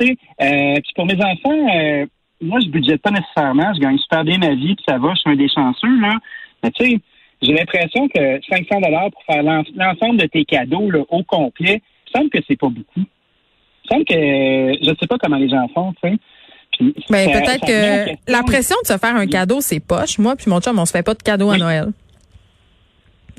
Tu 0.00 0.06
sais, 0.06 0.16
euh, 0.40 0.74
puis 0.74 0.92
pour 0.94 1.06
mes 1.06 1.16
enfants, 1.16 1.66
euh, 1.74 2.06
moi, 2.40 2.60
je 2.60 2.68
budgète 2.68 3.02
pas 3.02 3.10
nécessairement. 3.10 3.74
Je 3.74 3.80
gagne 3.80 3.98
super 3.98 4.24
bien 4.24 4.38
ma 4.38 4.54
vie, 4.54 4.76
puis 4.76 4.84
ça 4.88 4.96
va, 4.96 5.12
je 5.14 5.20
suis 5.20 5.30
un 5.30 5.36
des 5.36 5.48
chanceux, 5.48 6.00
là. 6.00 6.14
Mais 6.62 6.70
tu 6.70 6.84
sais, 6.84 7.00
j'ai 7.42 7.52
l'impression 7.52 8.08
que 8.08 8.40
500 8.48 8.80
dollars 8.80 9.10
pour 9.10 9.22
faire 9.24 9.42
l'ensemble 9.42 10.18
de 10.18 10.26
tes 10.26 10.44
cadeaux 10.44 10.90
là, 10.90 11.00
au 11.08 11.22
complet, 11.22 11.82
il 12.06 12.18
semble 12.18 12.30
que 12.30 12.38
c'est 12.48 12.58
pas 12.58 12.68
beaucoup. 12.68 13.04
Il 13.84 13.88
semble 13.88 14.04
que 14.04 14.14
je 14.14 14.94
sais 15.00 15.06
pas 15.06 15.16
comment 15.18 15.36
les 15.36 15.48
gens 15.48 15.68
font, 15.74 15.92
tu 16.02 16.10
sais. 16.10 16.16
Mais 17.10 17.26
ben, 17.26 17.40
peut-être 17.40 17.66
que 17.66 18.30
la 18.30 18.42
pression 18.42 18.76
de 18.82 18.86
se 18.86 18.98
faire 18.98 19.16
un 19.16 19.26
cadeau, 19.26 19.60
c'est 19.60 19.80
poche. 19.80 20.18
Moi 20.18 20.36
puis 20.36 20.48
mon 20.48 20.60
chum, 20.60 20.78
on 20.78 20.84
se 20.84 20.92
fait 20.92 21.02
pas 21.02 21.14
de 21.14 21.22
cadeau 21.22 21.50
à 21.50 21.58
Noël. 21.58 21.88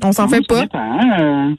On 0.02 0.12
s'en 0.12 0.28
fait 0.28 0.46
pas. 0.46 0.64
Hein. 0.74 1.54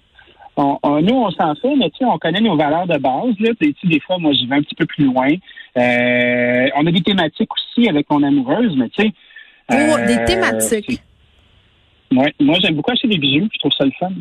nous, 0.57 1.15
on 1.15 1.31
s'en 1.31 1.55
fait, 1.55 1.75
mais 1.75 1.89
tu 1.91 1.97
sais, 1.99 2.05
on 2.05 2.17
connaît 2.17 2.41
nos 2.41 2.57
valeurs 2.57 2.87
de 2.87 2.97
base. 2.97 3.35
Là. 3.39 3.51
des 3.59 3.99
fois, 4.01 4.17
moi, 4.17 4.33
j'y 4.33 4.47
vais 4.47 4.55
un 4.55 4.61
petit 4.61 4.75
peu 4.75 4.85
plus 4.85 5.05
loin. 5.05 5.29
Euh, 5.77 6.67
on 6.75 6.85
a 6.85 6.91
des 6.91 7.01
thématiques 7.01 7.49
aussi 7.53 7.87
avec 7.87 8.09
mon 8.09 8.23
amoureuse, 8.23 8.75
mais 8.75 8.89
tu 8.89 9.03
sais. 9.03 9.11
Oh, 9.71 9.97
des 10.07 10.17
euh, 10.17 10.25
thématiques. 10.25 11.01
Ouais. 12.11 12.33
Moi, 12.39 12.57
j'aime 12.61 12.75
beaucoup 12.75 12.91
acheter 12.91 13.07
des 13.07 13.17
bijoux. 13.17 13.47
Je 13.53 13.59
trouve 13.59 13.71
ça 13.73 13.85
le 13.85 13.91
fun. 13.99 14.11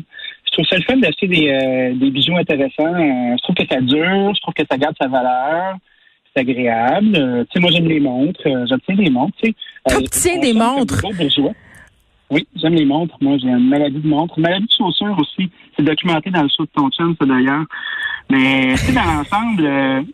Je 0.45 0.51
trouve 0.51 0.65
ça 0.65 0.77
le 0.77 0.83
fun 0.83 0.97
d'acheter 0.97 1.27
des, 1.27 1.49
euh, 1.49 1.93
des 1.95 2.09
bijoux 2.09 2.37
intéressants. 2.37 2.93
Euh, 2.93 3.35
je 3.37 3.41
trouve 3.43 3.55
que 3.55 3.67
ça 3.69 3.81
dure. 3.81 4.33
Je 4.33 4.41
trouve 4.41 4.53
que 4.53 4.63
ça 4.69 4.77
garde 4.77 4.95
sa 4.99 5.07
valeur. 5.07 5.75
C'est 6.33 6.41
agréable. 6.41 7.15
Euh, 7.15 7.43
tu 7.43 7.51
sais, 7.53 7.59
moi, 7.59 7.71
j'aime 7.71 7.87
les 7.87 7.99
montres. 7.99 8.41
J'obtiens 8.67 8.95
des 8.95 9.09
montres. 9.09 9.37
Tu 9.43 9.53
sais. 10.11 10.39
Des 10.39 10.53
montres? 10.53 11.01
Oui, 12.29 12.47
j'aime 12.55 12.75
les 12.75 12.85
montres. 12.85 13.17
Moi, 13.19 13.37
j'ai 13.39 13.49
une 13.49 13.67
maladie 13.67 13.99
de 13.99 14.07
montre. 14.07 14.37
Une 14.37 14.43
maladie 14.43 14.65
de 14.65 14.71
chaussures 14.71 15.17
aussi. 15.19 15.49
C'est 15.75 15.83
documenté 15.83 16.29
dans 16.29 16.43
le 16.43 16.49
show 16.49 16.63
de 16.63 16.69
ton 16.73 16.89
chum, 16.89 17.13
ça, 17.19 17.25
d'ailleurs. 17.25 17.65
Mais, 18.29 18.71
tu 18.71 18.77
sais, 18.77 18.93
dans 18.93 19.03
l'ensemble, 19.03 20.05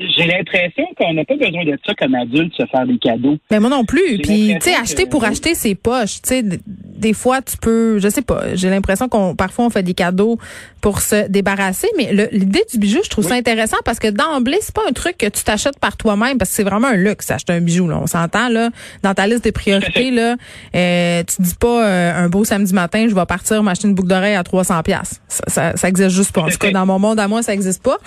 j'ai 0.00 0.26
l'impression 0.26 0.84
qu'on 0.96 1.12
n'a 1.12 1.24
pas 1.24 1.34
besoin 1.34 1.64
de 1.64 1.76
ça 1.84 1.92
comme 1.94 2.14
adulte, 2.14 2.54
se 2.54 2.64
faire 2.66 2.86
des 2.86 2.98
cadeaux. 2.98 3.36
Mais 3.50 3.58
moi 3.58 3.68
non 3.68 3.84
plus. 3.84 4.18
Puis, 4.22 4.54
tu 4.54 4.70
sais, 4.70 4.76
acheter 4.76 5.06
pour 5.06 5.24
acheter 5.24 5.56
ses 5.56 5.74
poches. 5.74 6.22
Tu 6.22 6.28
sais, 6.28 6.44
des 6.44 7.12
fois, 7.12 7.42
tu 7.42 7.56
peux, 7.56 7.98
je 7.98 8.08
sais 8.08 8.22
pas, 8.22 8.54
j'ai 8.54 8.70
l'impression 8.70 9.08
qu'on 9.08 9.34
parfois 9.34 9.66
on 9.66 9.70
fait 9.70 9.82
des 9.82 9.94
cadeaux 9.94 10.38
pour 10.80 11.00
se 11.00 11.28
débarrasser. 11.28 11.88
Mais 11.96 12.12
l'idée 12.30 12.64
du 12.70 12.78
bijou, 12.78 13.00
je 13.02 13.10
trouve 13.10 13.26
ça 13.26 13.34
intéressant 13.34 13.78
parce 13.84 13.98
que 13.98 14.08
d'emblée, 14.08 14.58
c'est 14.60 14.74
pas 14.74 14.82
un 14.88 14.92
truc 14.92 15.18
que 15.18 15.26
tu 15.26 15.42
t'achètes 15.42 15.80
par 15.80 15.96
toi-même 15.96 16.38
parce 16.38 16.50
que 16.50 16.56
c'est 16.56 16.64
vraiment 16.64 16.88
un 16.88 16.96
luxe 16.96 17.30
acheter 17.30 17.54
un 17.54 17.60
bijou. 17.60 17.88
Là. 17.88 17.98
On 18.00 18.06
s'entend 18.06 18.48
là 18.48 18.70
dans 19.02 19.14
ta 19.14 19.26
liste 19.26 19.44
des 19.44 19.52
priorités 19.52 20.10
là. 20.12 20.36
Euh, 20.74 21.22
tu 21.24 21.42
dis 21.42 21.54
pas 21.58 21.84
euh, 21.84 22.24
un 22.24 22.28
beau 22.28 22.44
samedi 22.44 22.72
matin, 22.72 23.06
je 23.08 23.14
vais 23.14 23.26
partir 23.26 23.62
m'acheter 23.64 23.88
une 23.88 23.94
boucle 23.94 24.08
d'oreille 24.08 24.36
à 24.36 24.44
300 24.44 24.82
pièces. 24.82 25.20
Ça, 25.26 25.44
ça, 25.48 25.76
ça, 25.76 25.88
existe 25.88 26.10
juste 26.10 26.32
pas. 26.32 26.42
En 26.42 26.48
tout 26.48 26.58
cas, 26.58 26.70
dans 26.70 26.86
mon 26.86 26.98
monde 26.98 27.18
à 27.18 27.26
moi, 27.26 27.42
ça 27.42 27.52
existe 27.52 27.82
pas. 27.82 27.98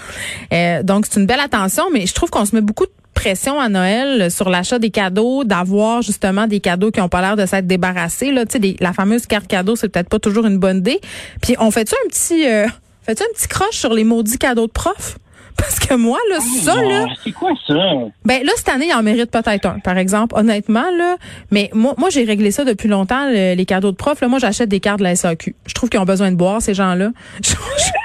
Euh, 0.53 0.83
donc 0.83 1.05
c'est 1.09 1.19
une 1.19 1.25
belle 1.25 1.39
attention 1.39 1.80
mais 1.91 2.05
je 2.05 2.13
trouve 2.13 2.29
qu'on 2.29 2.45
se 2.45 2.55
met 2.55 2.61
beaucoup 2.61 2.85
de 2.85 2.91
pression 3.13 3.59
à 3.59 3.69
Noël 3.69 4.31
sur 4.31 4.49
l'achat 4.49 4.79
des 4.79 4.89
cadeaux, 4.89 5.43
d'avoir 5.43 6.01
justement 6.01 6.47
des 6.47 6.59
cadeaux 6.59 6.91
qui 6.91 7.01
ont 7.01 7.09
pas 7.09 7.21
l'air 7.21 7.35
de 7.35 7.45
s'être 7.45 7.67
débarrassés. 7.67 8.31
Là, 8.31 8.45
tu 8.45 8.59
sais, 8.59 8.75
la 8.79 8.93
fameuse 8.93 9.25
carte 9.25 9.47
cadeau, 9.47 9.75
c'est 9.75 9.89
peut-être 9.89 10.09
pas 10.09 10.19
toujours 10.19 10.45
une 10.45 10.57
bonne 10.57 10.77
idée. 10.77 10.99
Puis 11.41 11.55
on 11.59 11.71
fait-tu 11.71 11.93
un 11.93 12.07
petit, 12.09 12.47
euh, 12.47 12.67
fait-tu 13.03 13.23
un 13.23 13.33
petit 13.35 13.47
croche 13.47 13.75
sur 13.75 13.93
les 13.93 14.03
maudits 14.03 14.37
cadeaux 14.37 14.67
de 14.67 14.71
prof? 14.71 15.17
Parce 15.57 15.79
que 15.79 15.93
moi, 15.95 16.17
là, 16.29 16.37
ah, 16.39 16.63
ça, 16.63 16.81
là. 16.81 17.05
C'est 17.23 17.31
quoi 17.33 17.51
ça? 17.67 17.73
Ben, 18.25 18.43
là, 18.43 18.51
cette 18.55 18.69
année, 18.69 18.87
il 18.87 18.93
en 18.93 19.03
mérite 19.03 19.29
peut-être 19.29 19.65
un, 19.65 19.79
par 19.79 19.97
exemple, 19.97 20.33
honnêtement, 20.35 20.89
là. 20.97 21.17
Mais 21.51 21.69
moi, 21.73 21.93
moi 21.97 22.09
j'ai 22.09 22.23
réglé 22.23 22.51
ça 22.51 22.63
depuis 22.63 22.87
longtemps, 22.87 23.27
les 23.29 23.65
cadeaux 23.67 23.91
de 23.91 23.97
prof. 23.97 24.19
Là, 24.21 24.29
moi, 24.29 24.39
j'achète 24.39 24.69
des 24.69 24.79
cartes 24.79 24.99
de 24.99 25.03
la 25.03 25.15
SAQ. 25.15 25.55
Je 25.67 25.73
trouve 25.73 25.89
qu'ils 25.89 25.99
ont 25.99 26.05
besoin 26.05 26.31
de 26.31 26.37
boire, 26.37 26.61
ces 26.61 26.73
gens-là. 26.73 27.09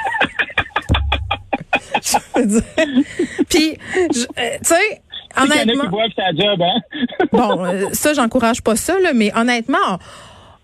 Puis, 3.48 3.78
euh, 3.96 4.08
tu 4.12 4.24
sais, 4.62 5.02
honnêtement. 5.36 5.84
Hein? 6.62 7.26
bon, 7.32 7.64
euh, 7.64 7.86
ça, 7.92 8.14
j'encourage 8.14 8.62
pas 8.62 8.76
ça, 8.76 8.98
là, 9.00 9.12
mais 9.14 9.32
honnêtement, 9.36 9.98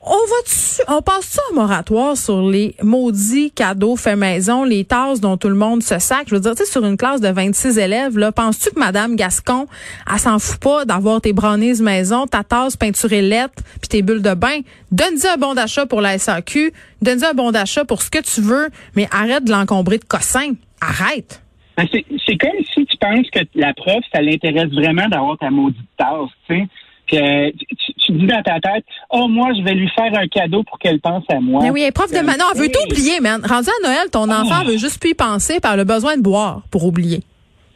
on 0.04 0.10
va 0.10 0.96
on 0.96 1.00
passe 1.00 1.26
ça 1.26 1.42
un 1.52 1.54
moratoire 1.54 2.16
sur 2.16 2.42
les 2.42 2.74
maudits 2.82 3.52
cadeaux 3.52 3.94
faits 3.94 4.18
maison, 4.18 4.64
les 4.64 4.84
tasses 4.84 5.20
dont 5.20 5.36
tout 5.36 5.48
le 5.48 5.54
monde 5.54 5.82
se 5.82 6.00
sac? 6.00 6.24
Je 6.26 6.34
veux 6.34 6.40
dire, 6.40 6.56
tu 6.56 6.64
sais, 6.64 6.70
sur 6.70 6.84
une 6.84 6.96
classe 6.96 7.20
de 7.20 7.28
26 7.28 7.78
élèves, 7.78 8.18
là, 8.18 8.32
penses-tu 8.32 8.70
que 8.70 8.80
Madame 8.80 9.14
Gascon, 9.14 9.66
elle 10.12 10.18
s'en 10.18 10.40
fout 10.40 10.58
pas 10.58 10.84
d'avoir 10.84 11.20
tes 11.20 11.32
brownies 11.32 11.80
maison, 11.80 12.26
ta 12.26 12.42
tasse 12.42 12.76
peinturée 12.76 13.22
lettre, 13.22 13.62
puis 13.80 13.88
tes 13.88 14.02
bulles 14.02 14.22
de 14.22 14.34
bain? 14.34 14.60
Donne-y 14.90 15.26
un 15.28 15.36
bon 15.36 15.54
d'achat 15.54 15.86
pour 15.86 16.00
la 16.00 16.18
SAQ, 16.18 16.72
donne-y 17.00 17.24
un 17.24 17.34
bon 17.34 17.52
d'achat 17.52 17.84
pour 17.84 18.02
ce 18.02 18.10
que 18.10 18.18
tu 18.18 18.40
veux, 18.40 18.70
mais 18.96 19.08
arrête 19.12 19.44
de 19.44 19.52
l'encombrer 19.52 19.98
de 19.98 20.04
cossins. 20.04 20.54
Arrête. 20.80 21.42
Ben, 21.82 22.02
c'est 22.26 22.36
comme 22.36 22.64
si 22.72 22.86
tu 22.86 22.96
penses 22.98 23.28
que 23.30 23.40
la 23.54 23.74
prof, 23.74 24.04
ça 24.14 24.20
l'intéresse 24.20 24.70
vraiment 24.70 25.08
d'avoir 25.08 25.38
ta 25.38 25.50
maudite 25.50 25.80
tasse, 25.96 26.30
tu 26.48 26.56
sais. 26.56 26.66
Que 27.10 27.50
tu, 27.50 28.12
dis 28.12 28.26
dans 28.26 28.42
ta 28.42 28.60
tête, 28.60 28.84
oh, 29.10 29.26
moi, 29.28 29.50
je 29.58 29.62
vais 29.62 29.74
lui 29.74 29.88
faire 29.88 30.16
un 30.16 30.26
cadeau 30.28 30.62
pour 30.62 30.78
qu'elle 30.78 31.00
pense 31.00 31.24
à 31.28 31.40
moi. 31.40 31.62
Mais 31.62 31.70
oui, 31.70 31.90
prof 31.92 32.10
de 32.10 32.20
Manon, 32.20 32.44
elle 32.54 32.60
veut 32.60 32.68
t'oublier, 32.68 33.20
man. 33.20 33.42
Rendu 33.44 33.68
à 33.68 33.86
Noël, 33.86 34.08
ton 34.10 34.30
ah. 34.30 34.42
enfant 34.42 34.64
veut 34.64 34.78
juste 34.78 35.00
plus 35.00 35.10
y 35.10 35.14
penser 35.14 35.60
par 35.60 35.76
le 35.76 35.84
besoin 35.84 36.16
de 36.16 36.22
boire 36.22 36.62
pour 36.70 36.84
oublier. 36.86 37.20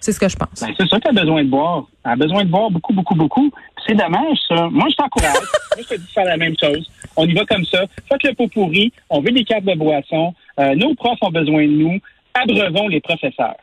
C'est 0.00 0.12
ce 0.12 0.20
que 0.20 0.28
je 0.28 0.36
pense. 0.36 0.60
Ben, 0.60 0.72
c'est 0.78 0.88
ça 0.88 1.00
qu'elle 1.00 1.18
a 1.18 1.20
besoin 1.20 1.42
de 1.42 1.50
boire. 1.50 1.84
Elle 2.04 2.12
a 2.12 2.16
besoin 2.16 2.44
de 2.44 2.50
boire 2.50 2.70
beaucoup, 2.70 2.92
beaucoup, 2.92 3.16
beaucoup. 3.16 3.50
C'est 3.86 3.94
dommage, 3.94 4.38
ça. 4.48 4.68
Moi, 4.70 4.86
je 4.90 4.94
t'encourage. 4.94 5.34
Moi, 5.76 5.82
je 5.82 5.88
te 5.88 5.94
dis 6.00 6.06
de 6.06 6.10
faire 6.12 6.24
la 6.24 6.36
même 6.36 6.54
chose. 6.62 6.88
On 7.16 7.26
y 7.26 7.34
va 7.34 7.44
comme 7.44 7.64
ça. 7.64 7.84
Faites 8.08 8.22
le 8.22 8.34
pot 8.34 8.48
pourri. 8.48 8.92
On 9.10 9.20
veut 9.20 9.32
des 9.32 9.44
cartes 9.44 9.64
de 9.64 9.74
boisson. 9.74 10.32
Euh, 10.60 10.74
nos 10.76 10.94
profs 10.94 11.18
ont 11.22 11.30
besoin 11.30 11.64
de 11.64 11.72
nous. 11.72 11.98
Abreuvons 12.34 12.88
les 12.88 13.00
professeurs. 13.00 13.56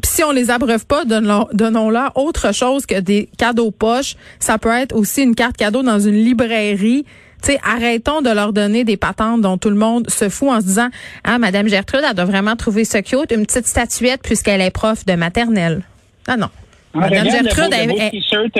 Ben, 0.00 0.08
si 0.08 0.22
on 0.22 0.30
les 0.30 0.50
abreuve 0.50 0.86
pas, 0.86 1.04
donnons-leur 1.04 2.16
autre 2.16 2.54
chose 2.54 2.86
que 2.86 3.00
des 3.00 3.28
cadeaux 3.36 3.70
poches. 3.70 4.14
Ça 4.38 4.58
peut 4.58 4.72
être 4.72 4.94
aussi 4.94 5.22
une 5.22 5.34
carte 5.34 5.56
cadeau 5.56 5.82
dans 5.82 5.98
une 5.98 6.14
librairie. 6.14 7.04
sais, 7.42 7.58
arrêtons 7.64 8.20
de 8.20 8.30
leur 8.30 8.52
donner 8.52 8.84
des 8.84 8.96
patentes 8.96 9.40
dont 9.40 9.58
tout 9.58 9.70
le 9.70 9.76
monde 9.76 10.08
se 10.08 10.28
fout 10.28 10.48
en 10.50 10.60
se 10.60 10.66
disant 10.66 10.88
Ah, 11.24 11.38
Madame 11.38 11.68
Gertrude, 11.68 12.02
elle 12.08 12.14
doit 12.14 12.24
vraiment 12.24 12.56
trouver 12.56 12.84
ça 12.84 13.02
cute, 13.02 13.32
une 13.32 13.46
petite 13.46 13.66
statuette 13.66 14.20
puisqu'elle 14.22 14.60
est 14.60 14.70
prof 14.70 15.04
de 15.04 15.14
maternelle. 15.14 15.82
Ah 16.26 16.36
non. 16.36 16.48
Ah, 16.94 17.00
Madame 17.00 17.30
Gertrude, 17.30 17.72
le 17.72 17.88
beau, 17.88 17.98
t-shirt, 18.10 18.56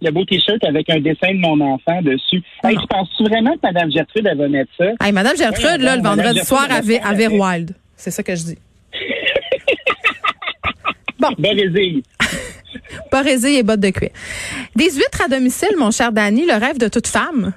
le 0.00 0.10
beau 0.10 0.24
t-shirt 0.24 0.64
avec 0.64 0.90
un 0.90 1.00
dessin 1.00 1.34
de 1.34 1.38
mon 1.38 1.60
enfant 1.60 2.00
dessus. 2.02 2.42
Hey, 2.64 2.76
tu 2.76 2.86
penses-tu 2.88 3.24
vraiment 3.24 3.52
que 3.52 3.60
Madame 3.62 3.90
Gertrude, 3.90 4.26
elle 4.30 4.38
va 4.38 4.48
mettre 4.48 4.70
ça? 4.76 4.86
Hey, 5.00 5.12
Madame 5.12 5.36
Gertrude, 5.36 5.80
là, 5.80 5.96
le 5.96 6.02
vendredi 6.02 6.40
soir, 6.40 6.66
à, 6.70 6.76
à 6.76 7.14
Wild. 7.14 7.74
C'est 7.96 8.10
ça 8.10 8.22
que 8.22 8.34
je 8.34 8.42
dis. 8.42 8.58
Bon. 11.22 11.28
Borésie. 11.38 12.02
et 13.58 13.62
bottes 13.62 13.80
de 13.80 13.90
cuir. 13.90 14.10
Des 14.76 14.90
huîtres 14.90 15.22
à 15.24 15.28
domicile, 15.28 15.76
mon 15.78 15.90
cher 15.90 16.12
Danny, 16.12 16.44
le 16.46 16.54
rêve 16.54 16.78
de 16.78 16.88
toute 16.88 17.06
femme? 17.06 17.52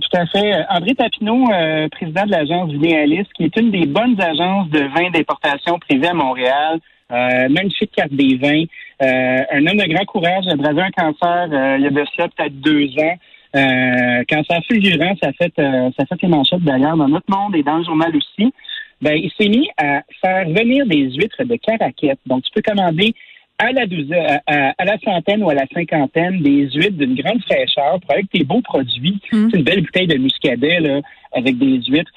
tout 0.00 0.16
à 0.16 0.26
fait. 0.26 0.52
André 0.70 0.94
Tapineau, 0.94 1.44
euh, 1.52 1.88
président 1.88 2.24
de 2.24 2.30
l'agence 2.30 2.70
Vinéalis, 2.70 3.26
qui 3.36 3.44
est 3.44 3.56
une 3.56 3.70
des 3.70 3.86
bonnes 3.86 4.20
agences 4.20 4.70
de 4.70 4.80
vins 4.80 5.10
d'importation 5.10 5.78
privée 5.78 6.08
à 6.08 6.14
Montréal. 6.14 6.78
Euh, 7.10 7.48
magnifique 7.48 7.92
carte 7.96 8.12
des 8.12 8.36
vins. 8.36 8.64
Euh, 9.02 9.42
un 9.50 9.66
homme 9.66 9.78
de 9.78 9.94
grand 9.94 10.04
courage 10.04 10.46
a 10.46 10.56
bravé 10.56 10.82
un 10.82 10.90
cancer 10.90 11.48
euh, 11.50 11.76
il 11.78 11.84
y 11.84 11.86
a 11.86 11.90
de 11.90 12.04
ça 12.16 12.28
peut-être 12.28 12.60
deux 12.60 12.88
ans. 12.98 13.16
Euh, 13.56 14.24
cancer 14.28 14.60
fulgurant, 14.66 15.14
ça 15.22 15.32
fait 15.32 15.52
ça 15.56 16.04
fait 16.06 16.22
les 16.22 16.28
manchettes 16.28 16.62
d'ailleurs 16.62 16.98
dans 16.98 17.08
notre 17.08 17.30
monde 17.30 17.56
et 17.56 17.62
dans 17.62 17.78
le 17.78 17.84
journal 17.84 18.14
aussi. 18.14 18.52
Ben, 19.00 19.14
il 19.14 19.30
s'est 19.38 19.48
mis 19.48 19.68
à 19.76 20.02
faire 20.20 20.48
venir 20.48 20.86
des 20.86 21.12
huîtres 21.12 21.44
de 21.44 21.56
caraquette. 21.56 22.18
Donc, 22.26 22.42
tu 22.42 22.50
peux 22.54 22.62
commander 22.62 23.14
à 23.58 23.72
la 23.72 23.86
douzaine, 23.86 24.40
à, 24.46 24.84
la 24.84 24.98
centaine 24.98 25.42
ou 25.42 25.50
à 25.50 25.54
la 25.54 25.66
cinquantaine 25.72 26.40
des 26.42 26.70
huîtres 26.70 26.96
d'une 26.96 27.14
grande 27.14 27.42
fraîcheur 27.42 27.98
pour 28.00 28.12
avec 28.12 28.30
tes 28.30 28.44
beaux 28.44 28.60
produits. 28.60 29.18
Hum. 29.32 29.48
C'est 29.50 29.58
une 29.58 29.64
belle 29.64 29.82
bouteille 29.82 30.06
de 30.06 30.16
muscadet 30.16 30.80
là, 30.80 31.00
avec 31.32 31.58
des 31.58 31.80
huîtres. 31.88 32.10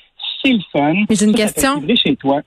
C'est 0.44 0.54
le 0.54 0.60
fun. 0.72 0.94
Mais 1.10 1.16
j'ai 1.16 1.26
une 1.26 1.36
question. 1.36 1.84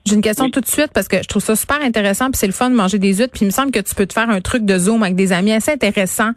J'ai 0.05 0.15
une 0.15 0.21
question 0.21 0.49
tout 0.49 0.59
de 0.59 0.65
suite 0.65 0.91
parce 0.93 1.07
que 1.07 1.17
je 1.17 1.27
trouve 1.27 1.41
ça 1.41 1.55
super 1.55 1.81
intéressant 1.81 2.25
puis 2.25 2.37
c'est 2.37 2.47
le 2.47 2.53
fun 2.53 2.69
de 2.69 2.75
manger 2.75 2.99
des 2.99 3.13
huîtres 3.13 3.31
puis 3.31 3.41
il 3.43 3.47
me 3.47 3.51
semble 3.51 3.71
que 3.71 3.79
tu 3.79 3.95
peux 3.95 4.05
te 4.05 4.13
faire 4.13 4.29
un 4.29 4.41
truc 4.41 4.65
de 4.65 4.77
zoom 4.77 5.03
avec 5.03 5.15
des 5.15 5.31
amis 5.31 5.51
assez 5.51 5.71
intéressant 5.71 6.31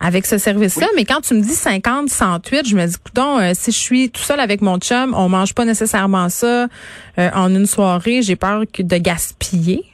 avec 0.00 0.24
ce 0.26 0.38
service-là 0.38 0.86
mais 0.96 1.04
quand 1.04 1.20
tu 1.20 1.34
me 1.34 1.42
dis 1.42 1.48
50 1.48 2.08
108 2.08 2.68
je 2.68 2.76
me 2.76 2.86
dis 2.86 2.96
coudon 3.04 3.38
euh, 3.38 3.50
si 3.54 3.72
je 3.72 3.78
suis 3.78 4.10
tout 4.10 4.22
seul 4.22 4.40
avec 4.40 4.62
mon 4.62 4.78
chum 4.78 5.14
on 5.16 5.28
mange 5.28 5.54
pas 5.54 5.64
nécessairement 5.64 6.28
ça 6.28 6.68
euh, 7.18 7.30
en 7.34 7.54
une 7.54 7.66
soirée 7.66 8.22
j'ai 8.22 8.36
peur 8.36 8.62
que 8.72 8.82
de 8.82 8.96
gaspiller 8.96 9.84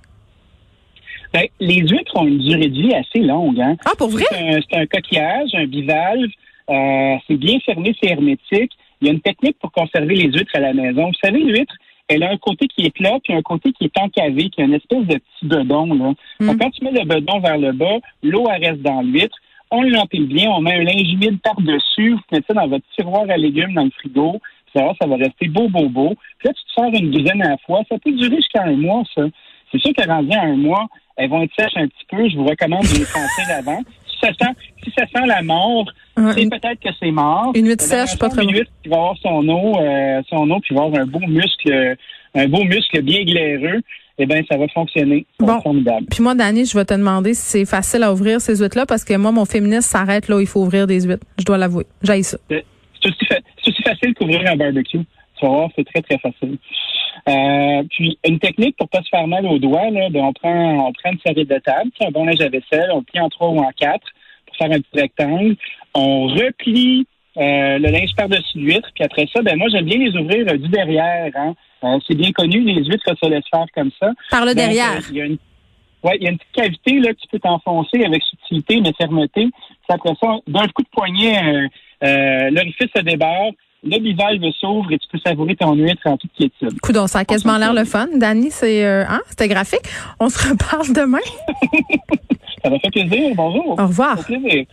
Ben, 1.32 1.46
les 1.60 1.78
huîtres 1.78 2.16
ont 2.16 2.26
une 2.26 2.38
durée 2.38 2.68
de 2.68 2.80
vie 2.80 2.94
assez 2.94 3.20
longue. 3.20 3.60
Hein? 3.60 3.76
ah 3.84 3.92
pour 3.98 4.08
vrai? 4.08 4.24
C'est 4.30 4.38
un, 4.38 4.60
c'est 4.68 4.78
un 4.78 4.86
coquillage, 4.86 5.50
un 5.54 5.66
bivalve. 5.66 6.30
Euh, 6.70 7.16
c'est 7.26 7.36
bien 7.36 7.58
fermé, 7.64 7.94
c'est 8.00 8.10
hermétique. 8.10 8.72
Il 9.00 9.06
y 9.06 9.10
a 9.10 9.12
une 9.12 9.20
technique 9.20 9.58
pour 9.58 9.72
conserver 9.72 10.14
les 10.14 10.32
huîtres 10.32 10.54
à 10.54 10.60
la 10.60 10.72
maison. 10.72 11.06
Vous 11.06 11.18
savez, 11.22 11.38
l'huître, 11.38 11.74
elle 12.08 12.22
a 12.22 12.30
un 12.30 12.38
côté 12.38 12.66
qui 12.66 12.86
est 12.86 12.94
plat, 12.94 13.18
puis 13.22 13.34
un 13.34 13.42
côté 13.42 13.72
qui 13.72 13.84
est 13.84 13.98
encavé, 13.98 14.48
qui 14.48 14.62
a 14.62 14.64
une 14.64 14.74
espèce 14.74 15.06
de 15.06 15.16
petit 15.16 15.46
bedon. 15.46 15.86
Là. 15.94 16.14
Mm. 16.40 16.46
Donc, 16.46 16.58
quand 16.58 16.70
tu 16.70 16.84
mets 16.84 16.92
le 16.92 17.04
bedon 17.04 17.38
vers 17.40 17.58
le 17.58 17.72
bas, 17.72 17.98
l'eau 18.22 18.44
reste 18.44 18.82
dans 18.82 19.02
l'huître. 19.02 19.36
On 19.70 19.82
l'empile 19.82 20.26
bien, 20.26 20.50
on 20.50 20.62
met 20.62 20.76
un 20.76 20.82
linge 20.82 21.12
humide 21.12 21.38
par-dessus, 21.42 22.12
vous 22.12 22.20
mettez 22.32 22.46
ça 22.48 22.54
dans 22.54 22.68
votre 22.68 22.86
tiroir 22.96 23.26
à 23.28 23.36
légumes 23.36 23.74
dans 23.74 23.84
le 23.84 23.90
frigo. 23.90 24.40
Ça 24.74 24.82
va, 24.82 24.94
ça 25.00 25.06
va 25.06 25.16
rester 25.16 25.48
beau, 25.48 25.68
beau, 25.68 25.88
beau. 25.88 26.14
Puis 26.38 26.48
là, 26.48 26.54
tu 26.54 26.64
te 26.64 26.72
sers 26.72 27.02
une 27.02 27.10
douzaine 27.10 27.42
à 27.42 27.50
la 27.50 27.56
fois. 27.58 27.82
Ça 27.90 27.98
peut 27.98 28.12
durer 28.12 28.36
jusqu'à 28.36 28.64
un 28.64 28.76
mois, 28.76 29.02
ça. 29.14 29.22
C'est 29.70 29.78
sûr 29.80 29.92
que 29.94 30.06
rendu 30.06 30.32
à 30.32 30.42
un 30.42 30.56
mois, 30.56 30.86
elles 31.16 31.28
vont 31.28 31.42
être 31.42 31.52
sèches 31.58 31.76
un 31.76 31.88
petit 31.88 32.06
peu. 32.08 32.28
Je 32.28 32.36
vous 32.36 32.46
recommande 32.46 32.82
de 32.82 32.98
les 32.98 33.04
sentir 33.04 33.56
avant. 33.58 33.80
Si 34.06 34.18
ça 34.20 34.28
sent, 34.28 34.54
si 34.82 34.90
ça 34.96 35.04
sent 35.06 35.26
la 35.26 35.42
mort, 35.42 35.90
C'est 36.34 36.42
une- 36.42 36.50
peut-être 36.50 36.80
que 36.80 36.88
c'est 37.00 37.10
mort. 37.10 37.52
Une 37.54 37.66
huître 37.66 37.84
Mais 37.90 38.06
sèche, 38.06 38.18
pas 38.18 38.28
très 38.28 38.44
huître 38.46 38.70
qui 38.82 38.88
va 38.88 38.96
avoir 38.96 39.16
son 39.18 39.48
eau, 39.48 39.78
euh, 39.80 40.20
son 40.28 40.50
eau, 40.50 40.58
puis 40.60 40.74
va 40.74 40.82
avoir 40.84 41.02
un 41.02 41.06
beau 41.06 41.20
muscle, 41.20 41.96
un 42.34 42.48
beau 42.48 42.64
muscle 42.64 43.00
bien 43.02 43.24
glaireux. 43.24 43.80
Eh 44.20 44.26
bien, 44.26 44.42
ça 44.50 44.56
va 44.58 44.66
fonctionner. 44.68 45.24
Ça 45.38 45.46
Bon. 45.46 45.60
formidable. 45.60 46.06
puis 46.10 46.22
moi 46.24 46.34
Dani 46.34 46.64
je 46.64 46.76
vais 46.76 46.84
te 46.84 46.92
demander 46.94 47.34
si 47.34 47.42
c'est 47.42 47.64
facile 47.64 48.02
à 48.02 48.12
ouvrir 48.12 48.40
ces 48.40 48.56
huîtres 48.56 48.76
là 48.76 48.84
parce 48.84 49.04
que 49.04 49.16
moi 49.16 49.30
mon 49.30 49.44
féministe 49.44 49.90
s'arrête 49.90 50.26
là 50.28 50.36
où 50.38 50.40
il 50.40 50.46
faut 50.48 50.60
ouvrir 50.60 50.88
des 50.88 51.02
huîtres 51.02 51.24
je 51.38 51.44
dois 51.44 51.56
l'avouer 51.56 51.86
j'aille 52.02 52.24
ça 52.24 52.36
C'est 52.48 52.64
aussi, 53.04 53.24
fa- 53.26 53.38
c'est 53.62 53.70
aussi 53.70 53.82
facile 53.84 54.14
qu'ouvrir 54.14 54.40
un 54.50 54.56
barbecue. 54.56 54.98
Tu 55.38 55.46
vas 55.46 55.48
voir, 55.52 55.68
c'est 55.76 55.84
très, 55.84 56.02
très 56.02 56.18
facile. 56.18 56.58
Euh, 57.28 57.82
puis, 57.90 58.18
une 58.26 58.40
technique 58.40 58.76
pour 58.76 58.88
pas 58.88 59.02
se 59.02 59.08
faire 59.08 59.26
mal 59.28 59.46
aux 59.46 59.58
doigts, 59.60 59.88
là, 59.90 60.08
ben, 60.10 60.24
on 60.24 60.32
prend, 60.32 60.88
on 60.88 60.92
prend 60.92 61.12
une 61.12 61.18
serviette 61.24 61.48
de 61.48 61.58
table, 61.58 61.90
un 62.00 62.10
bon 62.10 62.24
linge 62.24 62.40
à 62.40 62.48
vaisselle, 62.48 62.90
on 62.92 62.98
le 62.98 63.04
plie 63.04 63.20
en 63.20 63.28
trois 63.28 63.48
ou 63.50 63.58
en 63.60 63.70
quatre 63.76 64.06
faire 64.58 64.70
un 64.70 64.80
petit 64.80 65.00
rectangle. 65.00 65.56
On 65.94 66.26
replie 66.26 67.06
euh, 67.36 67.78
le 67.78 67.90
linge 67.90 68.14
par-dessus 68.16 68.58
l'huître, 68.58 68.88
puis 68.94 69.04
après 69.04 69.26
ça, 69.32 69.42
ben 69.42 69.56
moi, 69.56 69.68
j'aime 69.70 69.84
bien 69.84 69.98
les 69.98 70.16
ouvrir 70.16 70.46
euh, 70.48 70.56
du 70.56 70.68
derrière. 70.68 71.30
Hein. 71.36 71.54
Euh, 71.84 71.98
c'est 72.06 72.16
bien 72.16 72.32
connu, 72.32 72.60
les 72.60 72.84
huîtres, 72.84 73.04
se 73.22 73.28
laisse 73.28 73.44
faire 73.50 73.66
comme 73.74 73.90
ça. 74.00 74.10
par 74.30 74.40
le 74.44 74.48
Donc, 74.48 74.56
derrière 74.56 75.00
il 75.10 75.16
y 75.16 75.22
a 75.22 75.26
une 75.26 75.38
Ouais, 76.04 76.16
il 76.20 76.22
y 76.22 76.26
a 76.28 76.30
une 76.30 76.38
petite 76.38 76.52
cavité 76.52 77.00
là 77.00 77.12
que 77.12 77.18
tu 77.18 77.26
peux 77.26 77.40
t'enfoncer 77.40 78.04
avec 78.04 78.22
subtilité 78.22 78.80
mais 78.80 78.92
fermeté. 78.96 79.46
Puis 79.46 79.88
après 79.88 80.12
ça, 80.22 80.36
d'un 80.46 80.68
coup 80.68 80.82
de 80.82 80.88
poignet, 80.92 81.68
l'orifice 82.52 82.86
se 82.94 83.02
débarre, 83.02 83.50
le 83.84 83.98
bivalve 83.98 84.42
s'ouvre 84.58 84.90
et 84.92 84.98
tu 84.98 85.08
peux 85.10 85.18
savourer 85.18 85.56
ton 85.56 85.74
huître 85.74 86.02
en 86.06 86.16
toute 86.16 86.32
quiétude. 86.32 86.80
Coudon, 86.80 87.06
ça 87.06 87.20
a 87.20 87.24
quasiment 87.24 87.58
l'air 87.58 87.72
le 87.72 87.84
fun. 87.84 88.08
Dani, 88.14 88.50
c'est 88.50 88.84
euh, 88.84 89.04
hein, 89.08 89.20
c'était 89.28 89.48
graphique. 89.48 89.86
On 90.20 90.28
se 90.28 90.48
reparle 90.48 90.92
demain. 90.92 91.18
Ça 92.62 92.70
m'a 92.70 92.78
fait 92.80 92.90
plaisir. 92.90 93.32
Bonjour. 93.36 93.78
Au 93.78 93.86
revoir. 93.86 94.18
Ça 94.18 94.24
fait 94.24 94.38
plaisir. 94.38 94.64